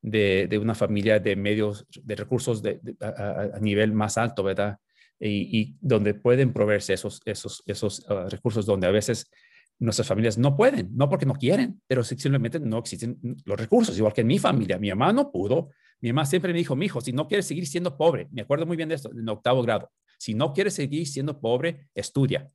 de, 0.00 0.58
una 0.60 0.74
familia 0.74 1.18
de 1.18 1.36
medios, 1.36 1.86
de 2.02 2.16
recursos 2.16 2.62
de, 2.62 2.80
a, 3.00 3.58
nivel 3.60 3.92
más 3.92 4.18
alto, 4.18 4.42
¿verdad? 4.42 4.78
Y, 5.18 5.76
donde 5.80 6.14
pueden 6.14 6.52
proveerse 6.52 6.92
esos, 6.92 7.20
esos, 7.24 7.62
esos 7.66 8.00
uh, 8.10 8.28
recursos 8.28 8.66
donde 8.66 8.86
a 8.86 8.90
veces 8.90 9.30
nuestras 9.78 10.06
familias 10.06 10.36
no 10.36 10.56
pueden, 10.56 10.90
no 10.94 11.08
porque 11.08 11.26
no 11.26 11.34
quieren, 11.34 11.80
pero 11.86 12.04
simplemente 12.04 12.60
no 12.60 12.78
existen 12.78 13.18
los 13.44 13.58
recursos, 13.58 13.96
igual 13.96 14.12
que 14.12 14.20
en 14.20 14.26
mi 14.26 14.38
familia. 14.38 14.78
Mi 14.78 14.90
mamá 14.90 15.12
no 15.12 15.30
pudo, 15.32 15.70
mi 16.00 16.12
mamá 16.12 16.26
siempre 16.26 16.52
me 16.52 16.58
dijo, 16.58 16.76
mi 16.76 16.86
hijo, 16.86 17.00
si 17.00 17.12
no 17.12 17.26
quieres 17.26 17.46
seguir 17.46 17.66
siendo 17.66 17.96
pobre, 17.96 18.28
me 18.30 18.42
acuerdo 18.42 18.66
muy 18.66 18.76
bien 18.76 18.88
de 18.88 18.96
esto, 18.96 19.10
en 19.10 19.28
octavo 19.28 19.62
grado, 19.62 19.90
si 20.18 20.34
no 20.34 20.52
quieres 20.52 20.74
seguir 20.74 21.06
siendo 21.06 21.40
pobre, 21.40 21.88
estudia. 21.94 22.50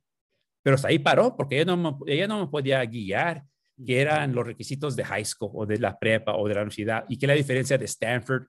Pero 0.62 0.76
hasta 0.76 0.88
ahí 0.88 0.98
paró, 0.98 1.36
porque 1.36 1.60
ella 1.60 1.76
no, 1.76 1.98
ella 2.06 2.26
no 2.26 2.40
me 2.40 2.46
podía 2.48 2.84
guiar 2.84 3.44
qué 3.84 4.00
eran 4.00 4.34
los 4.34 4.46
requisitos 4.46 4.94
de 4.96 5.04
high 5.04 5.24
school 5.24 5.50
o 5.54 5.66
de 5.66 5.78
la 5.78 5.98
prepa 5.98 6.34
o 6.36 6.46
de 6.46 6.54
la 6.54 6.60
universidad 6.60 7.04
y 7.08 7.18
qué 7.18 7.26
es 7.26 7.28
la 7.28 7.34
diferencia 7.34 7.78
de 7.78 7.84
Stanford 7.86 8.44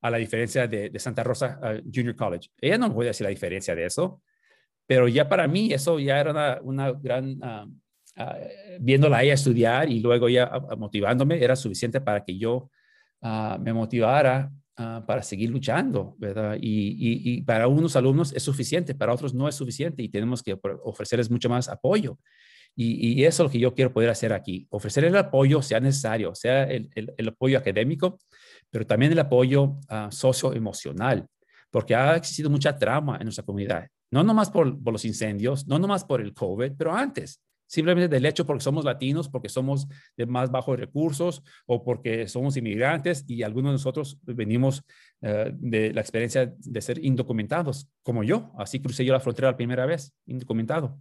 a 0.00 0.10
la 0.10 0.16
diferencia 0.16 0.66
de, 0.66 0.98
Santa 0.98 1.22
Rosa 1.22 1.60
Junior 1.92 2.16
College. 2.16 2.48
Ella 2.58 2.78
no 2.78 2.88
me 2.88 2.94
podía 2.94 3.10
decir 3.10 3.24
la 3.24 3.30
diferencia 3.30 3.74
de 3.74 3.84
eso, 3.84 4.22
pero 4.86 5.06
ya 5.08 5.28
para 5.28 5.46
mí 5.46 5.72
eso 5.72 5.98
ya 5.98 6.18
era 6.18 6.58
una, 6.62 6.92
gran, 6.92 7.38
uh, 7.42 7.66
uh, 8.16 8.24
viéndola 8.80 9.18
a 9.18 9.22
ella 9.22 9.34
estudiar 9.34 9.90
y 9.90 10.00
luego 10.00 10.28
ya 10.30 10.50
motivándome, 10.78 11.42
era 11.42 11.54
suficiente 11.54 12.00
para 12.00 12.24
que 12.24 12.38
yo 12.38 12.70
me 13.22 13.74
motivara 13.74 14.50
uh, 14.80 15.04
para 15.06 15.22
seguir 15.22 15.50
luchando, 15.50 16.16
¿verdad? 16.18 16.56
Y, 16.60 16.96
y, 16.98 17.42
para 17.42 17.68
unos 17.68 17.94
alumnos 17.96 18.32
es 18.32 18.42
suficiente, 18.42 18.94
para 18.94 19.12
otros 19.12 19.34
no 19.34 19.48
es 19.48 19.54
suficiente 19.54 20.02
y 20.02 20.08
tenemos 20.08 20.42
que 20.42 20.58
ofrecerles 20.84 21.30
mucho 21.30 21.48
más 21.48 21.68
apoyo. 21.68 22.18
Y, 22.74 23.20
y 23.20 23.24
eso 23.24 23.42
es 23.42 23.48
lo 23.48 23.52
que 23.52 23.58
yo 23.58 23.74
quiero 23.74 23.92
poder 23.92 24.10
hacer 24.10 24.32
aquí, 24.32 24.66
ofrecer 24.70 25.04
el 25.04 25.16
apoyo 25.16 25.60
sea 25.60 25.80
necesario, 25.80 26.34
sea 26.34 26.64
el, 26.64 26.88
el, 26.94 27.12
el 27.16 27.28
apoyo 27.28 27.58
académico, 27.58 28.18
pero 28.70 28.86
también 28.86 29.12
el 29.12 29.18
apoyo 29.18 29.64
uh, 29.64 30.10
socioemocional, 30.10 31.26
porque 31.70 31.94
ha 31.94 32.16
existido 32.16 32.48
mucha 32.48 32.76
trama 32.76 33.16
en 33.16 33.24
nuestra 33.24 33.44
comunidad, 33.44 33.88
no 34.10 34.22
nomás 34.22 34.50
por, 34.50 34.82
por 34.82 34.92
los 34.92 35.04
incendios, 35.04 35.66
no 35.66 35.78
nomás 35.78 36.04
por 36.04 36.20
el 36.20 36.32
COVID, 36.32 36.72
pero 36.78 36.94
antes 36.94 37.40
simplemente 37.70 38.08
del 38.08 38.26
hecho 38.26 38.44
porque 38.44 38.64
somos 38.64 38.84
latinos, 38.84 39.28
porque 39.28 39.48
somos 39.48 39.86
de 40.16 40.26
más 40.26 40.50
bajos 40.50 40.78
recursos 40.78 41.42
o 41.66 41.84
porque 41.84 42.26
somos 42.26 42.56
inmigrantes 42.56 43.24
y 43.28 43.44
algunos 43.44 43.70
de 43.70 43.74
nosotros 43.74 44.18
venimos 44.22 44.82
uh, 45.22 45.50
de 45.52 45.92
la 45.92 46.00
experiencia 46.00 46.52
de 46.58 46.80
ser 46.80 47.02
indocumentados, 47.04 47.88
como 48.02 48.24
yo. 48.24 48.52
Así 48.58 48.80
crucé 48.80 49.04
yo 49.04 49.12
la 49.12 49.20
frontera 49.20 49.52
la 49.52 49.56
primera 49.56 49.86
vez, 49.86 50.12
indocumentado. 50.26 51.00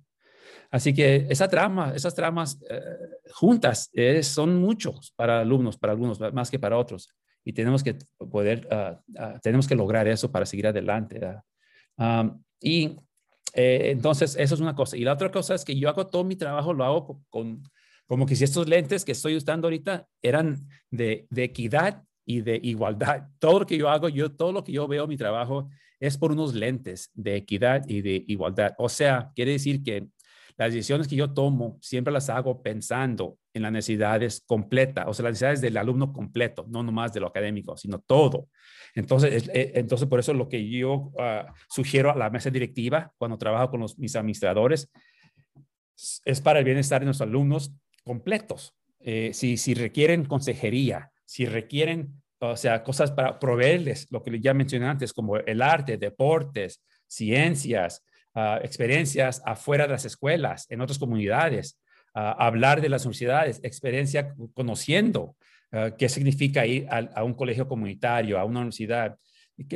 Así 0.70 0.94
que 0.94 1.26
esa 1.30 1.48
trama, 1.48 1.94
esas 1.96 2.14
tramas 2.14 2.60
uh, 2.62 3.34
juntas 3.34 3.90
eh, 3.94 4.22
son 4.22 4.56
muchos 4.62 5.12
para 5.16 5.40
alumnos, 5.40 5.76
para 5.76 5.94
algunos 5.94 6.20
más 6.34 6.52
que 6.52 6.60
para 6.60 6.78
otros. 6.78 7.10
Y 7.44 7.54
tenemos 7.54 7.84
que 7.84 7.98
poder, 8.30 8.68
uh, 8.72 9.40
tenemos 9.42 9.68
que 9.68 9.74
lograr 9.74 10.08
eso 10.08 10.32
para 10.32 10.46
seguir 10.46 10.68
adelante. 10.68 11.20
Um, 11.98 12.44
y 12.62 12.96
eh, 13.54 13.92
entonces, 13.92 14.36
eso 14.38 14.56
es 14.56 14.62
una 14.62 14.76
cosa. 14.76 14.98
Y 14.98 15.02
la 15.02 15.14
otra 15.14 15.32
cosa 15.32 15.56
es 15.56 15.66
que 15.66 15.78
yo 15.78 15.90
hago 15.90 16.08
todo 16.08 16.24
mi 16.24 16.36
trabajo, 16.36 16.74
lo 16.74 16.84
hago 16.84 17.24
con, 17.30 17.64
como 18.06 18.26
que 18.26 18.36
si 18.36 18.44
estos 18.44 18.68
lentes 18.68 19.06
que 19.06 19.12
estoy 19.12 19.36
usando 19.36 19.68
ahorita 19.68 20.08
eran 20.22 20.68
de, 20.90 21.28
de, 21.30 21.44
equidad 21.44 22.04
y 22.26 22.42
de 22.42 22.60
igualdad. 22.62 23.28
Todo 23.40 23.60
lo 23.62 23.66
que 23.66 23.78
yo 23.78 23.90
hago, 23.90 24.10
yo, 24.10 24.32
todo 24.32 24.52
lo 24.52 24.64
que 24.64 24.72
yo 24.72 24.88
veo 24.88 25.08
mi 25.08 25.18
trabajo 25.18 25.70
es 26.00 26.18
por 26.18 26.32
unos 26.32 26.54
lentes 26.54 27.12
de 27.14 27.36
equidad 27.36 27.84
y 27.88 28.02
de 28.02 28.24
igualdad. 28.28 28.74
O 28.78 28.90
sea, 28.90 29.32
quiere 29.36 29.52
decir 29.52 29.84
que 29.84 30.08
las 30.60 30.74
decisiones 30.74 31.08
que 31.08 31.16
yo 31.16 31.32
tomo 31.32 31.78
siempre 31.82 32.12
las 32.12 32.30
hago 32.30 32.62
pensando 32.62 33.38
en 33.54 33.62
las 33.62 33.72
necesidades 33.72 34.44
completas, 34.46 35.06
o 35.08 35.14
sea, 35.14 35.24
las 35.24 35.32
necesidades 35.32 35.62
del 35.62 35.78
alumno 35.78 36.12
completo, 36.12 36.66
no 36.68 36.84
nomás 36.84 37.14
de 37.14 37.22
lo 37.22 37.28
académico, 37.28 37.78
sino 37.78 38.00
todo. 38.00 38.50
Entonces, 38.94 39.50
eh, 39.54 39.72
entonces 39.76 40.10
por 40.10 40.20
eso 40.20 40.34
lo 40.34 40.50
que 40.50 40.70
yo 40.70 41.14
uh, 41.14 41.50
sugiero 41.70 42.12
a 42.12 42.16
la 42.18 42.30
mesa 42.30 42.50
directiva 42.50 43.14
cuando 43.18 43.38
trabajo 43.38 43.72
con 43.72 43.80
los, 43.80 43.98
mis 43.98 44.18
administradores 44.18 44.92
es 46.26 46.42
para 46.42 46.60
el 46.60 46.66
bienestar 46.66 47.00
de 47.00 47.06
nuestros 47.06 47.30
alumnos 47.30 47.74
completos. 48.04 48.76
Eh, 49.00 49.32
si, 49.34 49.56
si 49.56 49.74
requieren 49.74 50.26
consejería, 50.26 51.10
si 51.24 51.46
requieren, 51.46 52.22
o 52.40 52.58
sea, 52.58 52.84
cosas 52.84 53.12
para 53.12 53.40
proveerles, 53.40 54.08
lo 54.12 54.22
que 54.22 54.38
ya 54.42 54.54
mencioné 54.54 54.88
antes, 54.88 55.14
como 55.14 55.38
el 55.38 55.62
arte, 55.62 55.98
deportes, 55.98 56.84
ciencias, 57.08 58.04
uh, 58.36 58.64
experiencias 58.64 59.42
afuera 59.46 59.86
de 59.86 59.94
las 59.94 60.06
escuelas, 60.06 60.66
en 60.70 60.82
otras 60.82 61.00
comunidades, 61.00 61.80
uh, 62.16 62.36
hablar 62.38 62.82
de 62.82 62.90
las 62.90 63.06
universidades, 63.06 63.60
experiencia 63.64 64.34
conociendo 64.54 65.36
uh, 65.72 65.96
qué 65.98 66.10
significa 66.10 66.66
ir 66.66 66.88
a, 66.90 67.24
un 67.24 67.34
colegio 67.34 67.68
comunitario, 67.68 68.40
a 68.40 68.46
una 68.46 68.60
universidad, 68.60 69.18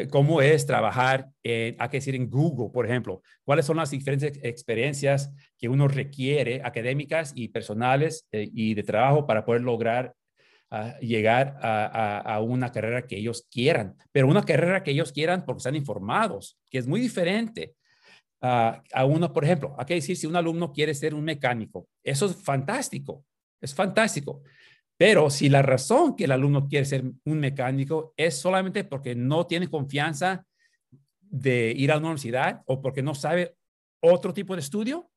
cómo 0.10 0.42
es 0.42 0.66
trabajar, 0.66 1.28
en, 1.44 1.76
hay 1.78 1.89
que 1.89 1.98
decir, 1.98 2.16
en 2.16 2.30
Google, 2.30 2.70
por 2.74 2.86
ejemplo, 2.86 3.22
cuáles 3.44 3.66
son 3.66 3.78
las 3.78 3.92
diferentes 3.92 4.39
experiencias 4.42 5.34
que 5.58 5.68
uno 5.68 5.88
requiere, 5.88 6.62
académicas 6.63 7.34
y 7.36 7.50
personales 7.50 8.26
eh, 8.32 8.50
y 8.54 8.76
de 8.76 8.84
trabajo 8.84 9.28
para 9.28 9.46
poder 9.46 9.62
lograr 9.62 10.13
llegar 11.02 11.56
a, 11.62 12.42
una 12.42 12.72
carrera 12.72 13.06
que 13.06 13.16
ellos 13.16 13.48
quieran, 13.52 13.96
pero 14.12 14.28
una 14.28 14.44
carrera 14.44 14.82
que 14.82 14.89
ellos 14.89 15.12
quieran 15.12 15.46
porque 15.46 15.60
están 15.60 15.76
informados, 15.76 16.58
que 16.72 16.80
es 16.80 16.88
muy 16.88 17.00
diferente 17.00 17.76
uh, 18.44 18.82
a 18.94 19.06
uno, 19.06 19.34
por 19.34 19.44
ejemplo, 19.44 19.76
hay 19.78 19.86
que 19.86 19.96
decir, 19.96 20.16
si 20.18 20.28
un 20.28 20.36
alumno 20.36 20.72
quiere 20.72 20.94
ser 20.94 21.16
un 21.16 21.24
mecánico, 21.24 21.88
eso 22.04 22.28
es 22.28 22.36
fantástico, 22.36 23.26
es 23.62 23.74
fantástico, 23.74 24.44
Pero 24.98 25.30
si 25.30 25.50
la 25.50 25.62
razón 25.62 26.16
que 26.16 26.26
el 26.26 26.32
alumno 26.32 26.68
quiere 26.68 26.86
ser 26.86 27.04
un 27.26 27.40
mecánico 27.40 28.14
es 28.16 28.38
solamente 28.38 28.84
porque 28.84 29.16
no 29.16 29.48
tiene 29.48 29.68
confianza 29.68 30.46
de 31.22 31.74
ir 31.76 31.92
a 31.92 31.96
la 31.96 32.02
universidad 32.02 32.62
o 32.68 32.82
porque 32.82 33.02
no 33.02 33.16
sabe 33.16 33.56
otro 34.02 34.34
tipo 34.34 34.54
de 34.54 34.62
estudio, 34.62 35.10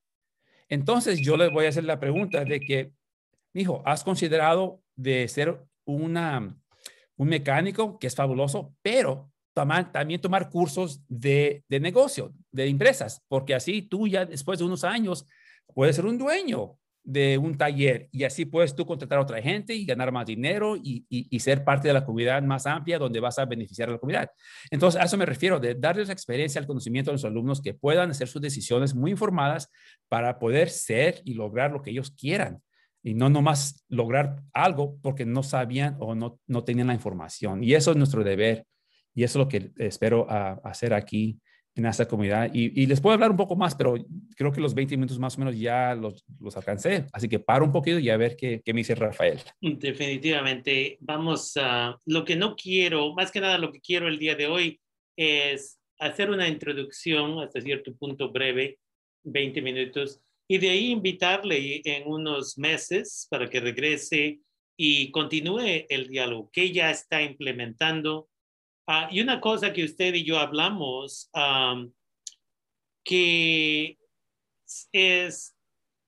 entonces 0.69 1.21
yo 1.21 1.37
le 1.37 1.49
voy 1.49 1.67
a 1.67 1.69
hacer 1.69 1.85
la 1.85 2.01
pregunta 2.01 2.45
de 2.45 2.61
que, 2.61 2.93
hijo, 3.53 3.83
¿has 3.85 4.03
considerado 4.03 4.83
de 4.97 5.29
ser 5.29 5.63
una, 5.85 6.57
un 7.17 7.29
mecánico 7.29 7.99
que 7.99 8.07
es 8.07 8.15
fabuloso, 8.15 8.75
pero 8.83 9.31
también 9.57 10.21
tomar 10.21 10.51
cursos 10.51 11.01
de, 11.09 11.65
de 11.69 11.81
negocio, 11.81 12.35
de 12.53 12.67
empresas, 12.67 13.23
porque 13.27 13.55
así 13.55 13.83
tú 13.83 14.07
ya 14.07 14.27
después 14.27 14.59
de 14.59 14.67
unos 14.67 14.85
años 14.85 15.27
puedes 15.75 15.97
ser 15.97 16.05
un 16.05 16.19
dueño 16.19 16.77
de 17.03 17.39
un 17.39 17.57
taller 17.57 18.09
y 18.11 18.25
así 18.25 18.45
puedes 18.45 18.75
tú 18.75 18.85
contratar 18.85 19.19
a 19.19 19.23
otra 19.23 19.41
gente 19.41 19.73
y 19.73 19.87
ganar 19.87 20.11
más 20.11 20.27
dinero 20.27 20.77
y, 20.77 21.07
y, 21.09 21.39
ser 21.39 21.65
parte 21.65 21.87
de 21.87 21.95
la 21.95 22.05
comunidad 22.05 22.43
más 22.43 22.67
amplia 22.67 22.99
donde 22.99 23.21
vas 23.21 23.39
a 23.39 23.45
beneficiar 23.45 23.89
a 23.89 23.93
la 23.93 23.99
comunidad. 23.99 24.31
Entonces, 24.71 25.01
a 25.01 25.05
eso 25.05 25.17
me 25.17 25.25
refiero, 25.25 25.61
de 25.61 25.77
darles 25.77 26.11
experiencia 26.11 26.61
al 26.61 26.67
conocimiento 26.67 27.11
a 27.11 27.15
los 27.15 27.25
alumnos 27.25 27.63
que 27.63 27.75
puedan 27.75 28.11
hacer 28.11 28.27
sus 28.27 28.43
decisiones 28.43 28.95
muy 28.95 29.13
informadas 29.13 29.71
para 30.09 30.39
poder 30.41 30.69
ser 30.69 31.23
y 31.25 31.35
lograr 31.35 31.71
lo 31.71 31.81
que 31.81 31.91
ellos 31.91 32.11
quieran 32.11 32.61
y 33.05 33.15
no 33.15 33.31
nomás 33.31 33.85
lograr 33.89 34.43
algo 34.53 34.99
porque 35.01 35.25
no 35.25 35.45
sabían 35.45 35.97
o 36.01 36.17
no, 36.17 36.41
no 36.49 36.65
tenían 36.65 36.89
la 36.89 36.95
información. 36.95 37.63
Y 37.63 37.75
eso 37.75 37.93
es 37.93 37.97
nuestro 37.97 38.25
deber 38.25 38.67
y 39.17 39.25
eso 39.25 39.39
es 39.39 39.45
lo 39.45 39.49
que 39.49 39.71
espero 39.79 40.27
hacer 40.31 40.93
aquí 40.93 41.41
en 41.75 41.87
esta 41.87 42.07
comunidad. 42.07 42.51
Y, 42.53 42.87
les 42.87 43.01
puedo 43.01 43.15
hablar 43.15 43.31
un 43.31 43.37
poco 43.37 43.57
más, 43.57 43.75
pero 43.75 43.95
creo 44.37 44.53
que 44.53 44.61
los 44.61 44.75
20 44.75 44.95
minutos 44.97 45.19
más 45.19 45.37
o 45.37 45.39
menos 45.39 45.59
ya 45.59 45.95
los, 45.95 46.23
los 46.39 46.55
alcancé. 46.57 47.07
Así 47.13 47.27
que 47.27 47.39
paro 47.39 47.65
un 47.65 47.73
poquito 47.73 47.99
y 47.99 48.11
a 48.11 48.17
ver 48.19 48.37
qué, 48.37 48.61
qué, 48.63 48.75
me 48.75 48.81
dice 48.81 48.95
Rafael. 48.95 49.41
Definitivamente. 49.61 50.99
Vamos 51.01 51.57
a... 51.57 51.99
Lo 52.05 52.25
que 52.27 52.37
no 52.37 52.57
quiero, 52.57 53.15
más 53.15 53.31
que 53.31 53.41
nada 53.41 53.57
lo 53.57 53.73
que 53.73 53.81
quiero 53.81 54.07
el 54.07 54.19
día 54.19 54.35
de 54.35 54.47
hoy 54.47 54.81
es 55.17 55.81
hacer 55.99 56.29
una 56.29 56.47
introducción 56.47 57.41
hasta 57.41 57.63
cierto 57.63 57.97
punto 57.97 58.31
breve, 58.31 58.79
20 59.25 59.63
minutos, 59.63 60.21
y 60.47 60.59
de 60.59 60.69
ahí 60.69 60.91
invitarle 60.91 61.81
en 61.85 62.07
unos 62.07 62.59
meses 62.59 63.27
para 63.31 63.49
que 63.49 63.61
regrese 63.61 64.41
y 64.79 65.11
continúe 65.11 65.87
el 65.89 66.07
diálogo 66.07 66.51
que 66.53 66.71
ya 66.71 66.91
está 66.91 67.23
implementando 67.23 68.29
Ah, 68.87 69.09
y 69.11 69.21
una 69.21 69.41
cosa 69.41 69.73
que 69.73 69.85
usted 69.85 70.15
y 70.15 70.25
yo 70.25 70.39
hablamos, 70.39 71.31
que 73.05 73.99
es 74.93 75.57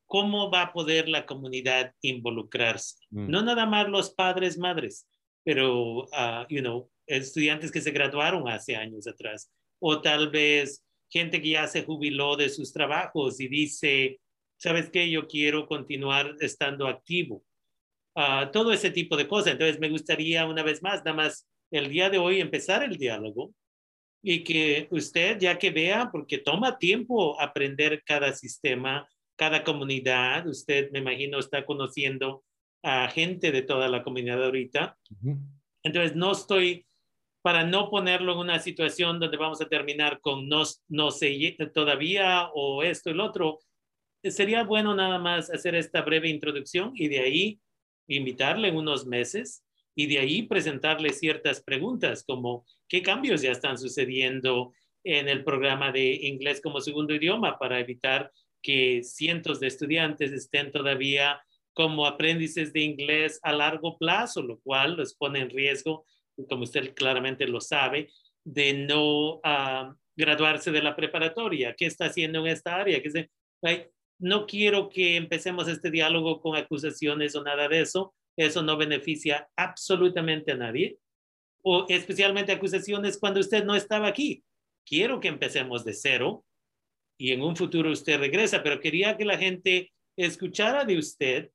cómo 0.07 0.51
va 0.51 0.63
a 0.63 0.73
poder 0.73 1.09
la 1.09 1.27
comunidad 1.27 1.95
involucrarse. 2.03 2.97
Mm. 3.11 3.31
No 3.31 3.43
nada 3.43 3.67
más 3.67 3.89
los 3.89 4.11
padres, 4.11 4.59
madres, 4.59 5.07
pero, 5.45 6.05
uh, 6.05 6.47
you 6.49 6.61
know, 6.61 6.91
estudiantes 7.07 7.71
que 7.71 7.81
se 7.81 7.91
graduaron 7.91 8.49
hace 8.49 8.77
años 8.77 9.07
atrás, 9.07 9.51
o 9.81 10.01
tal 10.01 10.31
vez 10.31 10.85
gente 11.11 11.41
que 11.41 11.51
ya 11.51 11.67
se 11.67 11.85
jubiló 11.85 12.37
de 12.37 12.49
sus 12.49 12.73
trabajos 12.73 13.41
y 13.41 13.49
dice, 13.49 14.21
¿sabes 14.57 14.91
qué? 14.91 15.11
Yo 15.11 15.27
quiero 15.27 15.67
continuar 15.67 16.37
estando 16.41 16.87
activo. 16.87 17.45
Uh, 18.15 18.51
todo 18.53 18.73
ese 18.73 18.91
tipo 18.91 19.17
de 19.17 19.29
cosas. 19.29 19.53
Entonces, 19.53 19.79
me 19.79 19.89
gustaría 19.89 20.45
una 20.47 20.63
vez 20.63 20.83
más, 20.83 21.05
nada 21.05 21.15
más 21.15 21.47
el 21.71 21.89
día 21.89 22.11
de 22.11 22.19
hoy 22.19 22.41
empezar 22.41 22.83
el 22.83 22.97
diálogo 22.97 23.53
y 24.23 24.43
que 24.43 24.89
usted 24.91 25.39
ya 25.39 25.59
que 25.59 25.71
vea, 25.71 26.11
porque 26.11 26.39
toma 26.39 26.79
tiempo 26.79 27.41
aprender 27.41 28.03
cada 28.05 28.33
sistema, 28.33 29.09
cada 29.37 29.63
comunidad, 29.63 30.47
usted 30.47 30.91
me 30.91 30.99
imagino 30.99 31.39
está 31.39 31.65
conociendo 31.65 32.45
a 32.83 33.09
gente 33.09 33.53
de 33.53 33.63
toda 33.63 33.89
la 33.89 34.03
comunidad 34.03 34.43
ahorita. 34.45 34.99
Entonces, 35.83 36.17
no 36.17 36.33
estoy, 36.33 36.87
para 37.43 37.65
no 37.65 37.91
ponerlo 37.91 38.33
en 38.33 38.39
una 38.39 38.59
situación 38.59 39.21
donde 39.21 39.37
vamos 39.37 39.61
a 39.61 39.69
terminar 39.69 40.21
con 40.21 40.49
no, 40.49 40.65
no 40.89 41.11
sé 41.11 41.57
todavía 41.73 42.49
o 42.55 42.83
esto 42.83 43.11
y 43.11 43.15
lo 43.15 43.25
otro, 43.25 43.61
sería 44.25 44.65
bueno 44.65 44.95
nada 44.95 45.19
más 45.19 45.51
hacer 45.51 45.75
esta 45.75 46.03
breve 46.03 46.29
introducción 46.29 46.93
y 46.95 47.09
de 47.09 47.21
ahí 47.21 47.61
invitarle 48.09 48.69
en 48.69 48.77
unos 48.77 49.07
meses 49.07 49.65
y 49.99 50.07
de 50.07 50.21
ahí 50.21 50.45
presentarle 50.45 51.11
ciertas 51.11 51.61
preguntas 51.61 52.23
como 52.25 52.65
qué 52.89 53.03
cambios 53.03 53.43
ya 53.43 53.51
están 53.51 53.77
sucediendo 53.77 54.73
en 55.03 55.29
el 55.29 55.43
programa 55.43 55.91
de 55.91 56.15
inglés 56.23 56.61
como 56.63 56.81
segundo 56.81 57.17
idioma 57.17 57.59
para 57.59 57.81
evitar 57.81 58.31
que 58.63 59.03
cientos 59.03 59.59
de 59.59 59.67
estudiantes 59.67 60.31
estén 60.31 60.71
todavía 60.71 61.43
como 61.73 62.07
aprendices 62.07 62.73
de 62.73 62.83
inglés 62.83 63.41
a 63.43 63.53
largo 63.53 63.99
plazo, 63.99 64.41
lo 64.41 64.61
cual 64.61 64.97
los 64.97 65.17
pone 65.17 65.41
en 65.41 65.51
riesgo, 65.51 66.07
como 66.49 66.63
usted 66.63 66.95
claramente 66.95 67.49
lo 67.49 67.61
sabe, 67.61 68.09
de 68.45 68.75
no 68.75 69.41
ah, 69.43 69.97
graduarse 70.15 70.71
de 70.71 70.83
la 70.83 70.95
preparatoria. 70.95 71.75
¿Qué 71.77 71.87
está 71.87 72.05
haciendo 72.05 72.39
en 72.39 72.53
esta 72.53 72.77
área? 72.77 73.03
no 74.21 74.47
quiero 74.47 74.89
que 74.89 75.17
empecemos 75.17 75.67
este 75.67 75.91
diálogo 75.91 76.41
con 76.41 76.55
acusaciones 76.55 77.35
o 77.35 77.43
nada 77.43 77.69
de 77.69 77.81
eso, 77.81 78.15
eso 78.39 78.63
no 78.63 78.77
beneficia 78.77 79.51
absolutamente 79.57 80.53
a 80.53 80.57
nadie, 80.57 80.99
o 81.63 81.87
especialmente 81.89 82.53
acusaciones 82.53 83.19
cuando 83.19 83.41
usted 83.41 83.65
no 83.65 83.75
estaba 83.75 84.07
aquí. 84.07 84.45
Quiero 84.87 85.19
que 85.19 85.29
empecemos 85.29 85.85
de 85.85 85.93
cero 85.93 86.45
y 87.19 87.33
en 87.33 87.43
un 87.43 87.57
futuro 87.57 87.91
usted 87.91 88.21
regresa, 88.21 88.63
pero 88.63 88.81
quería 88.81 89.17
que 89.17 89.25
la 89.25 89.37
gente 89.37 89.93
escuchara 90.17 90.85
de 90.85 90.99
usted, 90.99 91.51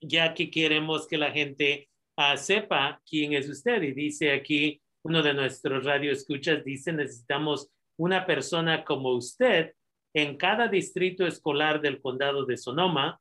ya 0.00 0.32
que 0.32 0.50
queremos 0.50 1.06
que 1.06 1.18
la 1.18 1.30
gente 1.30 1.90
uh, 2.16 2.36
sepa 2.38 3.02
quién 3.06 3.34
es 3.34 3.46
usted. 3.48 3.82
Y 3.82 3.92
dice 3.92 4.32
aquí, 4.32 4.80
uno 5.04 5.22
de 5.22 5.34
nuestros 5.34 5.84
radioescuchas 5.84 6.64
dice, 6.64 6.92
necesitamos 6.92 7.68
una 7.98 8.24
persona 8.24 8.82
como 8.82 9.12
usted 9.12 9.74
en 10.14 10.38
cada 10.38 10.68
distrito 10.68 11.26
escolar 11.26 11.82
del 11.82 12.00
condado 12.00 12.46
de 12.46 12.56
Sonoma 12.56 13.20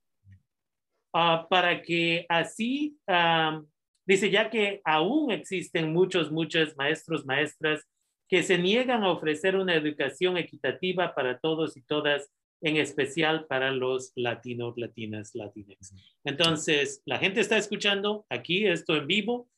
Ah, 1.19 1.47
para 1.49 1.81
que 1.81 2.27
así, 2.29 2.95
dice, 4.05 4.29
ya 4.29 4.51
que 4.51 4.81
aún 4.85 5.31
existen 5.31 5.91
muchos, 5.91 6.31
muchos 6.31 6.77
maestros, 6.77 7.25
maestras 7.25 7.87
que 8.29 8.43
se 8.43 8.59
niegan 8.59 9.03
a 9.03 9.09
ofrecer 9.09 9.55
una 9.55 9.73
educación 9.73 10.37
equitativa 10.37 11.15
para 11.15 11.39
todos 11.39 11.75
y 11.75 11.81
todas, 11.81 12.31
en 12.61 12.77
especial 12.77 13.47
para 13.47 13.71
los 13.71 14.11
latinos, 14.15 14.75
latinas, 14.77 15.33
latinas. 15.33 15.91
Entonces, 16.23 17.01
la 17.05 17.17
gente 17.17 17.39
está 17.39 17.57
escuchando 17.57 18.27
aquí 18.29 18.67
esto 18.67 18.95
en 18.95 19.07
vivo 19.07 19.49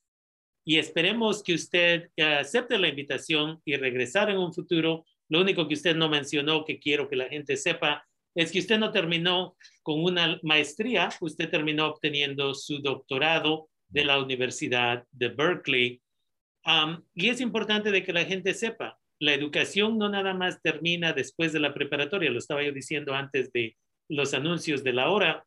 y 0.66 0.78
esperemos 0.78 1.44
que 1.44 1.56
usted 1.56 2.10
acepte 2.40 2.80
la 2.80 2.88
invitación 2.88 3.62
y 3.66 3.76
regresar 3.76 4.30
en 4.30 4.38
un 4.38 4.54
futuro. 4.54 5.04
Lo 5.28 5.42
único 5.42 5.68
que 5.68 5.74
usted 5.74 5.94
no 5.94 6.08
mencionó 6.08 6.64
que 6.64 6.80
quiero 6.80 7.10
que 7.10 7.18
la 7.18 7.28
gente 7.28 7.58
sepa 7.58 8.08
es 8.36 8.52
que 8.52 8.60
usted 8.60 8.78
no 8.78 8.92
terminó 8.92 9.56
con 9.84 10.04
una 10.04 10.40
maestría, 10.44 11.10
usted 11.22 11.50
terminó 11.50 11.88
obteniendo 11.88 12.54
su 12.54 12.80
doctorado 12.80 13.70
de 13.88 14.06
la 14.06 14.22
Universidad 14.22 15.04
de 15.12 15.30
Berkeley. 15.30 16.02
y 17.16 17.30
es 17.30 17.42
importante 17.42 17.92
de 17.92 18.04
que 18.04 18.14
la 18.14 18.26
gente 18.26 18.54
sepa, 18.54 19.00
la 19.20 19.34
educación 19.34 19.98
no 19.98 20.10
nada 20.10 20.34
más 20.34 20.62
termina 20.62 21.12
después 21.12 21.52
de 21.52 21.60
la 21.60 21.74
preparatoria, 21.74 22.32
lo 22.32 22.40
estaba 22.40 22.64
yo 22.64 22.72
diciendo 22.72 23.14
antes 23.14 23.52
de 23.52 23.76
los 24.08 24.34
anuncios 24.34 24.84
de 24.84 24.94
la 24.94 25.10
hora, 25.10 25.46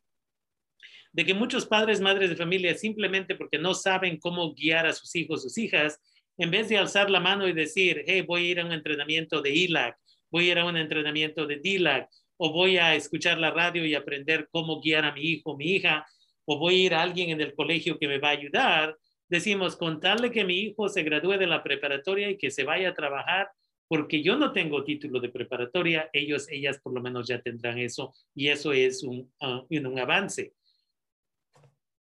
de 1.11 1.25
que 1.25 1.33
muchos 1.33 1.65
padres, 1.65 2.01
madres 2.01 2.29
de 2.29 2.35
familia, 2.35 2.75
simplemente 2.75 3.35
porque 3.35 3.59
no 3.59 3.73
saben 3.73 4.17
cómo 4.17 4.53
guiar 4.53 4.85
a 4.85 4.93
sus 4.93 5.15
hijos, 5.15 5.43
sus 5.43 5.57
hijas, 5.57 5.99
en 6.37 6.51
vez 6.51 6.69
de 6.69 6.77
alzar 6.77 7.09
la 7.09 7.19
mano 7.19 7.47
y 7.47 7.53
decir, 7.53 8.03
hey, 8.07 8.21
voy 8.21 8.47
a 8.47 8.51
ir 8.51 8.59
a 8.59 8.65
un 8.65 8.71
entrenamiento 8.71 9.41
de 9.41 9.51
ILAC, 9.51 9.95
voy 10.31 10.49
a 10.49 10.51
ir 10.53 10.59
a 10.59 10.65
un 10.65 10.77
entrenamiento 10.77 11.45
de 11.45 11.57
DILAC, 11.57 12.09
o 12.37 12.51
voy 12.51 12.77
a 12.77 12.95
escuchar 12.95 13.37
la 13.37 13.51
radio 13.51 13.85
y 13.85 13.95
aprender 13.95 14.47
cómo 14.51 14.81
guiar 14.81 15.05
a 15.05 15.13
mi 15.13 15.21
hijo, 15.21 15.57
mi 15.57 15.75
hija, 15.75 16.05
o 16.45 16.59
voy 16.59 16.75
a 16.75 16.85
ir 16.85 16.93
a 16.93 17.01
alguien 17.01 17.29
en 17.29 17.41
el 17.41 17.55
colegio 17.55 17.97
que 17.97 18.07
me 18.07 18.19
va 18.19 18.29
a 18.29 18.31
ayudar, 18.31 18.97
decimos, 19.29 19.75
contarle 19.75 20.31
que 20.31 20.43
mi 20.43 20.59
hijo 20.59 20.89
se 20.89 21.03
gradúe 21.03 21.37
de 21.37 21.47
la 21.47 21.63
preparatoria 21.63 22.29
y 22.29 22.37
que 22.37 22.51
se 22.51 22.63
vaya 22.63 22.89
a 22.89 22.93
trabajar, 22.93 23.49
porque 23.87 24.21
yo 24.21 24.35
no 24.35 24.51
tengo 24.51 24.83
título 24.83 25.19
de 25.19 25.29
preparatoria, 25.29 26.09
ellos, 26.13 26.47
ellas 26.49 26.79
por 26.81 26.93
lo 26.93 27.01
menos 27.01 27.27
ya 27.27 27.41
tendrán 27.41 27.77
eso, 27.77 28.13
y 28.35 28.49
eso 28.49 28.73
es 28.73 29.03
un, 29.03 29.31
uh, 29.41 29.65
un 29.69 29.99
avance. 29.99 30.53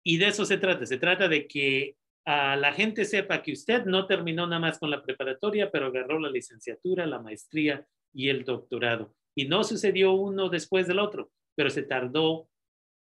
Y 0.04 0.18
de 0.18 0.28
eso 0.28 0.46
se 0.46 0.58
trata, 0.58 0.86
se 0.86 0.98
trata 0.98 1.28
de 1.28 1.48
que 1.48 1.96
a 2.26 2.56
la 2.56 2.74
gente 2.74 3.06
sepa 3.06 3.42
que 3.42 3.52
usted 3.52 3.86
no 3.86 4.06
terminó 4.08 4.46
nada 4.46 4.60
más 4.60 4.80
con 4.80 4.90
la 4.90 5.02
preparatoria, 5.02 5.72
pero 5.72 5.88
agarró 5.88 6.20
la 6.20 6.30
licenciatura, 6.30 7.06
la 7.06 7.20
maestría 7.20 7.86
y 8.14 8.30
el 8.30 8.44
doctorado. 8.44 9.16
Y 9.36 9.46
no 9.46 9.64
sucedió 9.64 10.14
uno 10.14 10.50
después 10.50 10.88
del 10.88 11.00
otro, 11.00 11.32
pero 11.56 11.70
se 11.70 11.84
tardó 11.84 12.50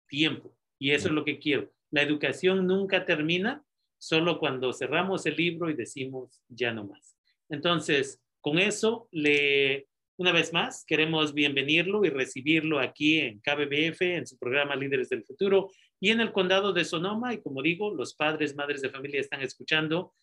tiempo. 0.07 0.53
Y 0.79 0.91
eso 0.91 1.07
es 1.07 1.13
lo 1.13 1.25
que 1.25 1.39
quiero. 1.39 1.71
La 1.91 2.01
educación 2.01 2.67
nunca 2.67 3.05
termina, 3.05 3.63
solo 3.97 4.39
cuando 4.39 4.73
cerramos 4.73 5.25
el 5.25 5.35
libro 5.35 5.69
y 5.69 5.73
decimos 5.73 6.41
ya 6.47 6.73
no 6.73 6.85
más. 6.85 7.17
Entonces, 7.49 8.21
con 8.41 8.59
eso 8.59 9.07
le 9.11 9.87
Una 10.19 10.31
vez 10.31 10.51
más, 10.51 10.83
queremos 10.83 11.35
bienvenirlo 11.35 12.03
y 12.03 12.09
recibirlo 12.09 12.79
aquí 12.79 13.19
en 13.19 13.39
KBBF, 13.39 14.01
en 14.01 14.25
su 14.25 14.35
programa 14.39 14.75
Líderes 14.75 15.09
del 15.09 15.23
Futuro 15.23 15.69
y 15.99 16.09
en 16.09 16.21
el 16.21 16.31
condado 16.31 16.73
de 16.73 16.85
Sonoma. 16.85 17.35
Y 17.35 17.41
como 17.41 17.61
digo, 17.61 17.93
los 17.93 18.15
padres, 18.15 18.55
madres 18.55 18.81
de 18.81 18.89
familia 18.89 19.19
están 19.19 19.41
escuchando 19.41 20.15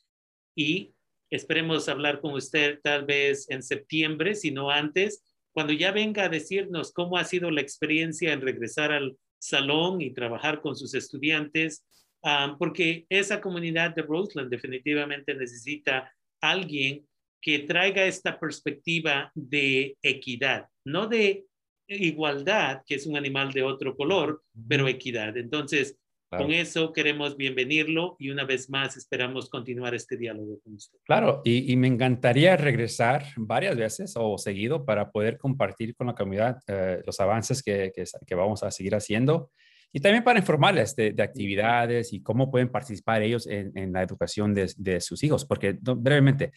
y 0.56 0.94
esperemos 1.30 1.88
hablar 1.88 2.20
con 2.20 2.34
usted 2.34 2.80
tal 2.82 3.04
vez 3.04 3.48
en 3.50 3.62
septiembre, 3.62 4.34
si 4.34 4.50
no 4.50 4.68
antes, 4.68 5.22
cuando 5.54 5.72
ya 5.72 5.92
venga 5.92 6.24
a 6.24 6.28
decirnos 6.28 6.92
cómo 6.92 7.16
ha 7.16 7.24
sido 7.24 7.50
la 7.50 7.60
experiencia 7.60 8.32
en 8.32 8.40
regresar 8.40 8.92
al 8.92 9.16
salón 9.38 10.00
y 10.00 10.12
trabajar 10.12 10.60
con 10.60 10.74
sus 10.74 10.94
estudiantes, 10.94 11.86
ah, 12.24 12.56
porque 12.58 13.06
esa 13.08 13.40
comunidad 13.40 13.94
de 13.94 14.02
Roseland 14.02 14.50
definitivamente 14.50 15.34
necesita 15.34 16.12
alguien 16.40 17.06
que 17.40 17.60
traiga 17.60 18.04
esta 18.04 18.38
perspectiva 18.40 19.30
de 19.34 19.96
equidad, 20.02 20.66
no 20.84 21.06
de 21.06 21.46
igualdad, 21.86 22.82
que 22.86 22.96
es 22.96 23.06
un 23.06 23.16
animal 23.16 23.52
de 23.52 23.62
otro 23.62 23.94
color, 23.96 24.42
pero 24.68 24.88
equidad. 24.88 25.36
Entonces, 25.36 25.98
con 26.36 26.52
eso 26.52 26.92
queremos 26.92 27.36
bienvenirlo 27.36 28.16
y 28.18 28.30
una 28.30 28.44
vez 28.44 28.70
más 28.70 28.96
esperamos 28.96 29.48
continuar 29.48 29.94
este 29.94 30.16
diálogo 30.16 30.60
con 30.62 30.74
usted. 30.74 30.98
Claro, 31.04 31.42
y, 31.44 31.74
me 31.76 31.88
encantaría 31.88 32.56
regresar 32.56 33.24
varias 33.36 33.76
veces 33.76 34.14
o 34.16 34.38
seguido 34.38 34.84
para 34.84 35.10
poder 35.10 35.38
compartir 35.38 35.94
con 35.94 36.06
la 36.06 36.14
comunidad 36.14 36.58
eh, 36.66 37.02
los 37.06 37.18
avances 37.20 37.62
que, 37.62 37.92
que, 37.94 38.34
vamos 38.34 38.62
a 38.62 38.70
seguir 38.70 38.94
haciendo 38.94 39.50
y 39.92 40.00
también 40.00 40.24
para 40.24 40.40
informarles 40.40 40.96
de, 40.96 41.14
actividades 41.22 42.12
y 42.12 42.20
cómo 42.20 42.50
pueden 42.50 42.68
participar 42.68 43.22
ellos 43.22 43.46
en, 43.46 43.70
en 43.76 43.92
la 43.92 44.02
educación 44.02 44.52
de, 44.52 44.72
de, 44.76 45.00
sus 45.00 45.22
hijos, 45.22 45.44
porque 45.44 45.78
brevemente, 45.80 46.52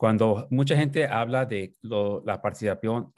cuando 0.00 0.46
mucha 0.48 0.74
gente 0.78 1.04
habla 1.04 1.44
de 1.44 1.74
la 1.82 2.40
participación, 2.40 3.12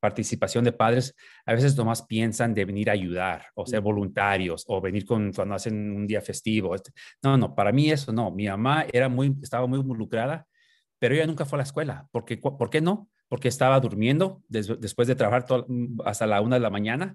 participación 0.00 0.64
de 0.64 0.72
padres, 0.72 1.14
a 1.46 1.52
veces 1.52 1.76
nomás 1.76 2.02
piensan 2.02 2.52
de 2.52 2.64
venir 2.64 2.90
a 2.90 2.94
ayudar 2.94 3.46
o 3.54 3.64
ser 3.64 3.80
voluntarios 3.80 4.64
o 4.66 4.80
venir 4.80 5.06
con, 5.06 5.32
cuando 5.32 5.54
hacen 5.54 5.92
un 5.94 6.08
día 6.08 6.20
festivo. 6.20 6.74
Este, 6.74 6.90
no, 7.22 7.36
no, 7.36 7.54
para 7.54 7.70
mí 7.70 7.88
eso 7.88 8.12
no. 8.12 8.32
Mi 8.32 8.48
mamá 8.48 8.84
era 8.92 9.08
muy, 9.08 9.36
estaba 9.40 9.68
muy 9.68 9.78
involucrada, 9.78 10.44
pero 10.98 11.14
ella 11.14 11.24
nunca 11.24 11.44
fue 11.44 11.56
a 11.56 11.58
la 11.58 11.62
escuela. 11.62 12.08
¿Por 12.10 12.24
qué, 12.24 12.36
¿por 12.36 12.68
qué 12.68 12.80
no? 12.80 13.08
Porque 13.28 13.46
estaba 13.46 13.78
durmiendo 13.78 14.42
después 14.48 15.06
de 15.06 15.14
trabajar 15.14 15.46
hasta 16.04 16.26
la 16.26 16.40
una 16.40 16.56
de 16.56 16.62
la 16.62 16.70
mañana 16.70 17.14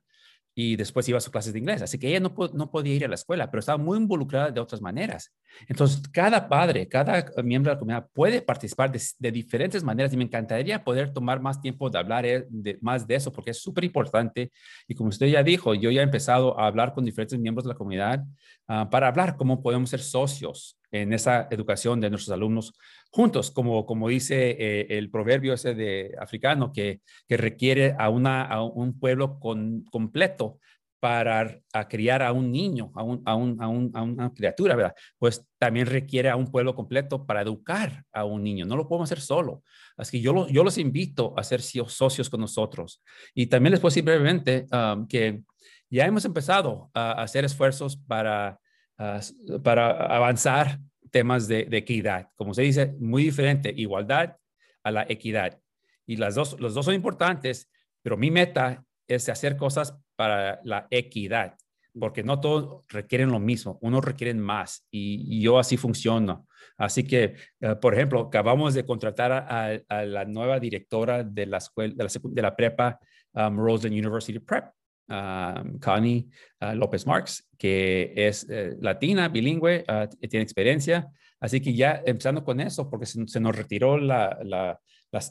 y 0.62 0.76
después 0.76 1.08
iba 1.08 1.18
a 1.18 1.22
sus 1.22 1.32
clases 1.32 1.54
de 1.54 1.60
inglés. 1.60 1.82
Así 1.82 1.98
que 1.98 2.10
ella 2.10 2.20
no, 2.20 2.34
no 2.54 2.70
podía 2.70 2.94
ir 2.94 3.06
a 3.06 3.08
la 3.08 3.16
escuela, 3.16 3.50
pero 3.50 3.60
estaba 3.62 3.78
muy 3.78 3.98
involucrada 3.98 4.52
de 4.52 4.60
otras 4.60 4.82
maneras. 4.82 5.34
Entonces, 5.70 6.02
cada 6.12 6.50
padre, 6.50 6.86
cada 6.90 7.32
miembro 7.42 7.70
de 7.70 7.76
la 7.76 7.80
comunidad 7.80 8.10
puede 8.14 8.42
participar 8.42 8.92
de, 8.92 9.32
diferentes 9.32 9.86
maneras 9.86 10.12
y 10.12 10.18
me 10.18 10.26
encantaría 10.26 10.84
poder 10.84 11.14
tomar 11.14 11.40
más 11.40 11.62
tiempo 11.62 11.90
de 11.90 11.98
hablar 11.98 12.26
eh, 12.26 12.46
de, 12.50 12.78
más 12.82 13.08
de 13.08 13.16
eso 13.16 13.32
porque 13.32 13.52
es 13.52 13.62
súper 13.62 13.86
importante. 13.86 14.52
Y 14.86 14.96
como 14.96 15.08
usted 15.08 15.28
ya 15.28 15.44
dijo, 15.44 15.74
yo 15.76 15.92
ya 15.92 16.02
he 16.02 16.04
empezado 16.04 16.60
a 16.60 16.68
hablar 16.68 16.94
con 16.94 17.06
diferentes 17.06 17.40
miembros 17.40 17.64
de 17.64 17.70
la 17.70 17.76
comunidad 17.76 18.26
ah, 18.68 18.90
para 18.90 19.08
hablar 19.08 19.38
cómo 19.38 19.62
podemos 19.62 19.90
ser 19.90 20.02
socios 20.02 20.79
en 20.92 21.14
esa 21.14 21.48
educación 21.52 22.00
de 22.02 22.10
nuestros 22.10 22.34
alumnos 22.34 22.74
juntos, 23.12 23.52
como, 23.52 23.86
como 23.86 24.10
dice 24.10 24.52
eh, 24.60 24.98
el 24.98 25.10
proverbio 25.10 25.54
ese 25.54 25.74
de 25.76 26.16
africano, 26.20 26.72
que, 26.72 27.02
que 27.28 27.38
requiere 27.38 27.96
a, 27.98 28.10
una, 28.10 28.44
a 28.44 28.64
un 28.64 29.00
pueblo 29.00 29.40
con, 29.40 29.84
completo 29.86 30.60
para 31.00 31.62
criar 31.88 32.22
a 32.22 32.34
un 32.34 32.52
niño, 32.52 32.92
a, 32.94 33.04
un, 33.04 33.22
a, 33.26 33.36
un, 33.36 33.92
a, 33.94 34.02
una 34.02 34.34
criatura, 34.34 34.76
¿verdad? 34.76 34.94
Pues 35.18 35.46
también 35.58 35.86
requiere 35.86 36.30
a 36.30 36.36
un 36.36 36.52
pueblo 36.52 36.76
completo 36.76 37.26
para 37.26 37.42
educar 37.42 38.04
a 38.12 38.26
un 38.26 38.44
niño. 38.44 38.66
No 38.66 38.76
lo 38.76 38.88
podemos 38.88 39.10
hacer 39.10 39.22
solo. 39.22 39.64
Así 39.96 40.18
que 40.18 40.22
yo, 40.22 40.48
yo 40.50 40.64
los 40.64 40.78
invito 40.78 41.34
a 41.38 41.44
ser 41.44 41.62
socios 41.62 42.30
con 42.30 42.42
nosotros. 42.42 43.02
Y 43.34 43.48
también 43.48 43.72
les 43.72 43.80
puedo 43.80 43.92
decir 43.92 44.04
brevemente 44.04 44.66
um, 44.74 45.08
que 45.08 45.42
ya 45.90 46.06
hemos 46.06 46.26
empezado 46.26 46.92
a 46.94 47.14
hacer 47.22 47.46
esfuerzos 47.46 47.96
para, 47.96 48.60
uh, 49.00 49.62
para 49.62 49.92
avanzar 50.16 50.80
temas 51.10 51.48
de, 51.48 51.68
equidad. 51.72 52.30
Como 52.36 52.54
se 52.54 52.64
dice, 52.64 52.96
muy 53.00 53.24
diferente, 53.24 53.74
igualdad 53.76 54.38
a 54.84 54.92
la 54.92 55.06
equidad. 55.10 55.60
Y 56.06 56.18
las 56.18 56.36
dos, 56.36 56.60
los 56.60 56.74
dos 56.74 56.86
son 56.86 56.96
importantes, 56.96 57.70
pero 58.02 58.18
mi 58.18 58.32
meta 58.32 58.86
es 59.08 59.30
hacer 59.30 59.58
cosas 59.58 59.98
para 60.16 60.60
la 60.64 60.88
equidad, 60.92 61.56
porque 62.00 62.24
no 62.24 62.40
todos 62.40 62.84
requieren 62.90 63.32
lo 63.32 63.40
mismo, 63.40 63.80
unos 63.82 64.04
requieren 64.04 64.40
más 64.40 64.86
y, 64.92 65.42
yo 65.42 65.60
así 65.60 65.78
funciono. 65.78 66.48
Así 66.78 67.04
que, 67.04 67.36
eh, 67.60 67.76
por 67.82 67.94
ejemplo, 67.94 68.22
acabamos 68.22 68.74
de 68.74 68.86
contratar 68.86 69.32
a, 69.32 70.06
la 70.06 70.26
nueva 70.26 70.60
directora 70.60 71.24
de 71.24 71.46
la 71.46 71.58
escuela, 71.58 71.94
de 71.98 72.42
la, 72.42 72.56
prepa 72.56 73.00
um, 73.34 73.58
Roseland 73.58 73.98
University 73.98 74.40
Prep, 74.40 74.66
um, 75.10 75.80
Connie 75.80 76.30
uh, 76.62 76.76
López 76.76 77.06
Marx, 77.06 77.48
que 77.58 78.14
es 78.16 78.48
eh, 78.50 78.78
latina, 78.80 79.28
bilingüe, 79.28 79.84
uh, 79.88 80.08
tiene 80.28 80.44
experiencia. 80.44 81.10
Así 81.40 81.62
que 81.62 81.74
ya 81.74 82.02
empezando 82.06 82.44
con 82.44 82.60
eso, 82.60 82.90
porque 82.90 83.06
se, 83.06 83.40
nos 83.40 83.56
retiró 83.56 83.98
la, 83.98 84.80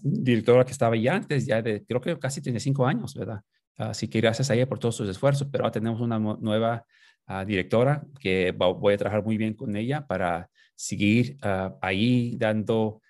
directora 0.02 0.64
que 0.64 0.72
estaba 0.72 0.96
ya 0.96 1.14
antes, 1.14 1.46
ya 1.46 1.62
de 1.62 1.84
creo 1.84 2.00
que 2.00 2.18
casi 2.18 2.40
35 2.40 2.86
años, 2.86 3.14
¿verdad? 3.14 3.40
Así 3.76 4.08
que 4.08 4.20
gracias 4.20 4.50
a 4.50 4.54
ella 4.54 4.68
por 4.68 4.78
todos 4.78 4.96
sus 4.96 5.08
esfuerzos, 5.08 5.46
pero 5.52 5.64
ahora 5.64 5.72
tenemos 5.72 6.00
una 6.00 6.18
nueva 6.18 6.84
uh, 7.28 7.44
directora 7.44 8.02
que 8.18 8.52
voy 8.52 8.94
a 8.94 8.96
trabajar 8.96 9.22
muy 9.22 9.36
bien 9.36 9.54
con 9.54 9.76
ella 9.76 10.06
para 10.06 10.50
seguir 10.74 11.36
ahí 11.80 12.36
dando 12.38 13.02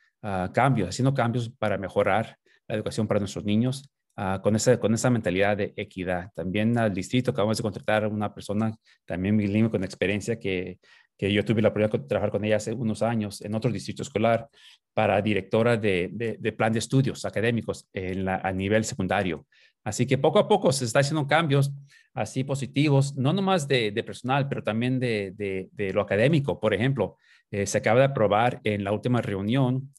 cambios, 0.53 0.89
haciendo 0.89 1.15
cambios 1.15 1.51
para 1.51 1.79
mejorar 1.79 2.39
la 2.67 2.75
educación 2.75 3.07
para 3.07 3.21
nuestros 3.21 3.45
niños 3.45 3.91
Ah, 4.21 4.41
con, 4.43 4.57
esa, 4.57 4.81
con 4.81 4.93
esa 4.95 5.11
mentalidad 5.11 5.57
de 5.57 5.73
equidad. 5.77 6.33
También 6.35 6.77
al 6.77 6.93
distrito 6.93 7.31
acabamos 7.31 7.57
de 7.57 7.63
contratar 7.63 8.03
a 8.03 8.09
una 8.09 8.35
persona 8.35 8.77
también 9.07 9.37
bilingüe 9.37 9.71
con 9.71 9.85
experiencia 9.85 10.41
que, 10.41 10.81
que 11.17 11.33
yo 11.33 11.45
tuve 11.45 11.63
la 11.63 11.69
oportunidad 11.69 12.01
de 12.01 12.09
trabajar 12.09 12.33
con 12.33 12.45
ella 12.45 12.57
hace 12.57 12.73
unos 12.73 13.03
años 13.03 13.41
en 13.43 13.55
otro 13.55 13.71
distrito 13.71 14.03
escolar 14.03 14.49
para 14.93 15.23
directora 15.23 15.77
de, 15.77 16.11
de, 16.13 16.53
plan 16.53 16.73
de 16.73 16.81
estudios 16.81 17.25
académicos 17.25 17.89
a 18.27 18.51
nivel 18.51 18.85
secundario. 18.85 19.47
Así 19.85 20.05
que 20.05 20.19
poco 20.19 20.41
a 20.41 20.49
poco 20.49 20.73
se 20.73 20.87
está 20.87 20.99
haciendo 20.99 21.29
cambios 21.29 21.71
así 22.13 22.43
positivos, 22.43 23.17
no 23.17 23.33
nomás 23.33 23.69
de, 23.69 23.93
de 23.93 24.03
personal, 24.03 24.49
pero 24.49 24.65
también 24.65 24.99
de, 24.99 25.33
de 25.71 25.93
lo 25.93 26.01
académico. 26.01 26.59
Por 26.59 26.75
ejemplo, 26.75 27.19
eh, 27.53 27.67
se 27.67 27.79
acaba 27.79 28.01
de 28.01 28.07
aprobar 28.07 28.61
en 28.65 28.83
la 28.83 28.91
última 28.91 29.23
reunión 29.23 29.95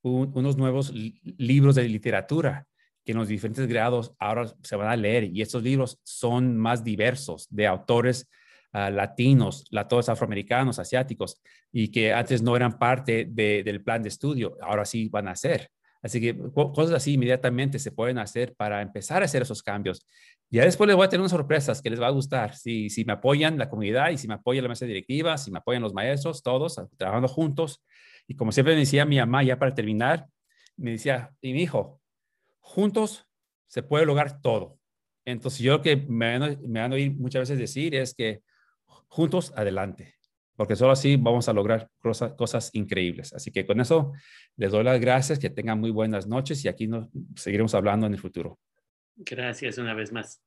unos 0.00 0.56
nuevos 0.56 0.92
libros 0.92 1.74
de 1.74 1.88
literatura 1.88 2.68
que 3.04 3.12
en 3.12 3.18
los 3.18 3.28
diferentes 3.28 3.66
grados 3.66 4.12
ahora 4.18 4.52
se 4.62 4.76
van 4.76 4.88
a 4.88 4.96
leer 4.96 5.24
y 5.24 5.42
estos 5.42 5.62
libros 5.62 6.00
son 6.02 6.56
más 6.56 6.82
diversos 6.82 7.46
de 7.50 7.66
autores 7.66 8.28
uh, 8.72 8.90
latinos, 8.90 9.64
latinos 9.70 10.08
afroamericanos, 10.08 10.78
asiáticos 10.78 11.40
y 11.70 11.88
que 11.88 12.12
antes 12.12 12.42
no 12.42 12.56
eran 12.56 12.78
parte 12.78 13.26
del 13.26 13.82
plan 13.82 14.02
de 14.02 14.08
estudio, 14.08 14.56
ahora 14.62 14.84
sí 14.84 15.08
van 15.08 15.28
a 15.28 15.36
ser. 15.36 15.70
Así 16.02 16.20
que 16.20 16.36
cosas 16.52 16.92
así 16.92 17.14
inmediatamente 17.14 17.78
se 17.78 17.90
pueden 17.90 18.18
hacer 18.18 18.54
para 18.54 18.82
empezar 18.82 19.22
a 19.22 19.24
hacer 19.24 19.40
esos 19.40 19.62
cambios. 19.62 20.06
Ya 20.50 20.62
después 20.62 20.86
les 20.86 20.96
voy 20.96 21.06
a 21.06 21.08
tener 21.08 21.22
unas 21.22 21.30
sorpresas 21.30 21.80
que 21.80 21.88
les 21.88 21.98
va 22.00 22.08
a 22.08 22.10
gustar. 22.10 22.54
Si, 22.54 22.90
si 22.90 23.06
me 23.06 23.14
apoyan 23.14 23.56
la 23.56 23.70
comunidad 23.70 24.10
y 24.10 24.18
si 24.18 24.28
me 24.28 24.34
apoya 24.34 24.60
la 24.60 24.68
mesa 24.68 24.84
directiva, 24.84 25.38
si 25.38 25.50
me 25.50 25.58
apoyan 25.58 25.80
los 25.80 25.94
maestros, 25.94 26.42
todos 26.42 26.78
trabajando 26.98 27.28
juntos. 27.28 27.82
Y 28.28 28.36
como 28.36 28.52
siempre 28.52 28.74
me 28.74 28.80
decía 28.80 29.06
mi 29.06 29.18
mamá, 29.18 29.42
ya 29.42 29.58
para 29.58 29.74
terminar, 29.74 30.26
me 30.76 30.92
decía, 30.92 31.30
y 31.40 31.54
mi 31.54 31.62
hijo, 31.62 32.02
juntos 32.64 33.26
se 33.66 33.82
puede 33.82 34.06
lograr 34.06 34.40
todo. 34.40 34.78
Entonces, 35.24 35.60
yo 35.60 35.72
lo 35.72 35.82
que 35.82 35.96
me 35.96 36.38
van, 36.38 36.92
a 36.92 36.94
oír 36.94 37.12
muchas 37.12 37.42
veces 37.42 37.58
decir 37.58 37.94
es 37.94 38.14
que 38.14 38.42
juntos 39.08 39.52
adelante, 39.56 40.14
porque 40.56 40.74
solo 40.74 40.92
así 40.92 41.16
vamos 41.16 41.48
a 41.48 41.52
lograr 41.52 41.88
cosas, 41.98 42.32
cosas 42.34 42.70
increíbles. 42.72 43.32
Así 43.32 43.50
que 43.50 43.66
con 43.66 43.80
eso 43.80 44.12
les 44.56 44.72
doy 44.72 44.82
las 44.82 45.00
gracias, 45.00 45.38
que 45.38 45.50
tengan 45.50 45.78
muy 45.78 45.90
buenas 45.90 46.26
noches 46.26 46.64
y 46.64 46.68
aquí 46.68 46.86
nos 46.86 47.08
seguiremos 47.36 47.74
hablando 47.74 48.06
en 48.06 48.14
el 48.14 48.18
futuro. 48.18 48.58
Gracias 49.16 49.78
una 49.78 49.94
vez 49.94 50.12
más. 50.12 50.42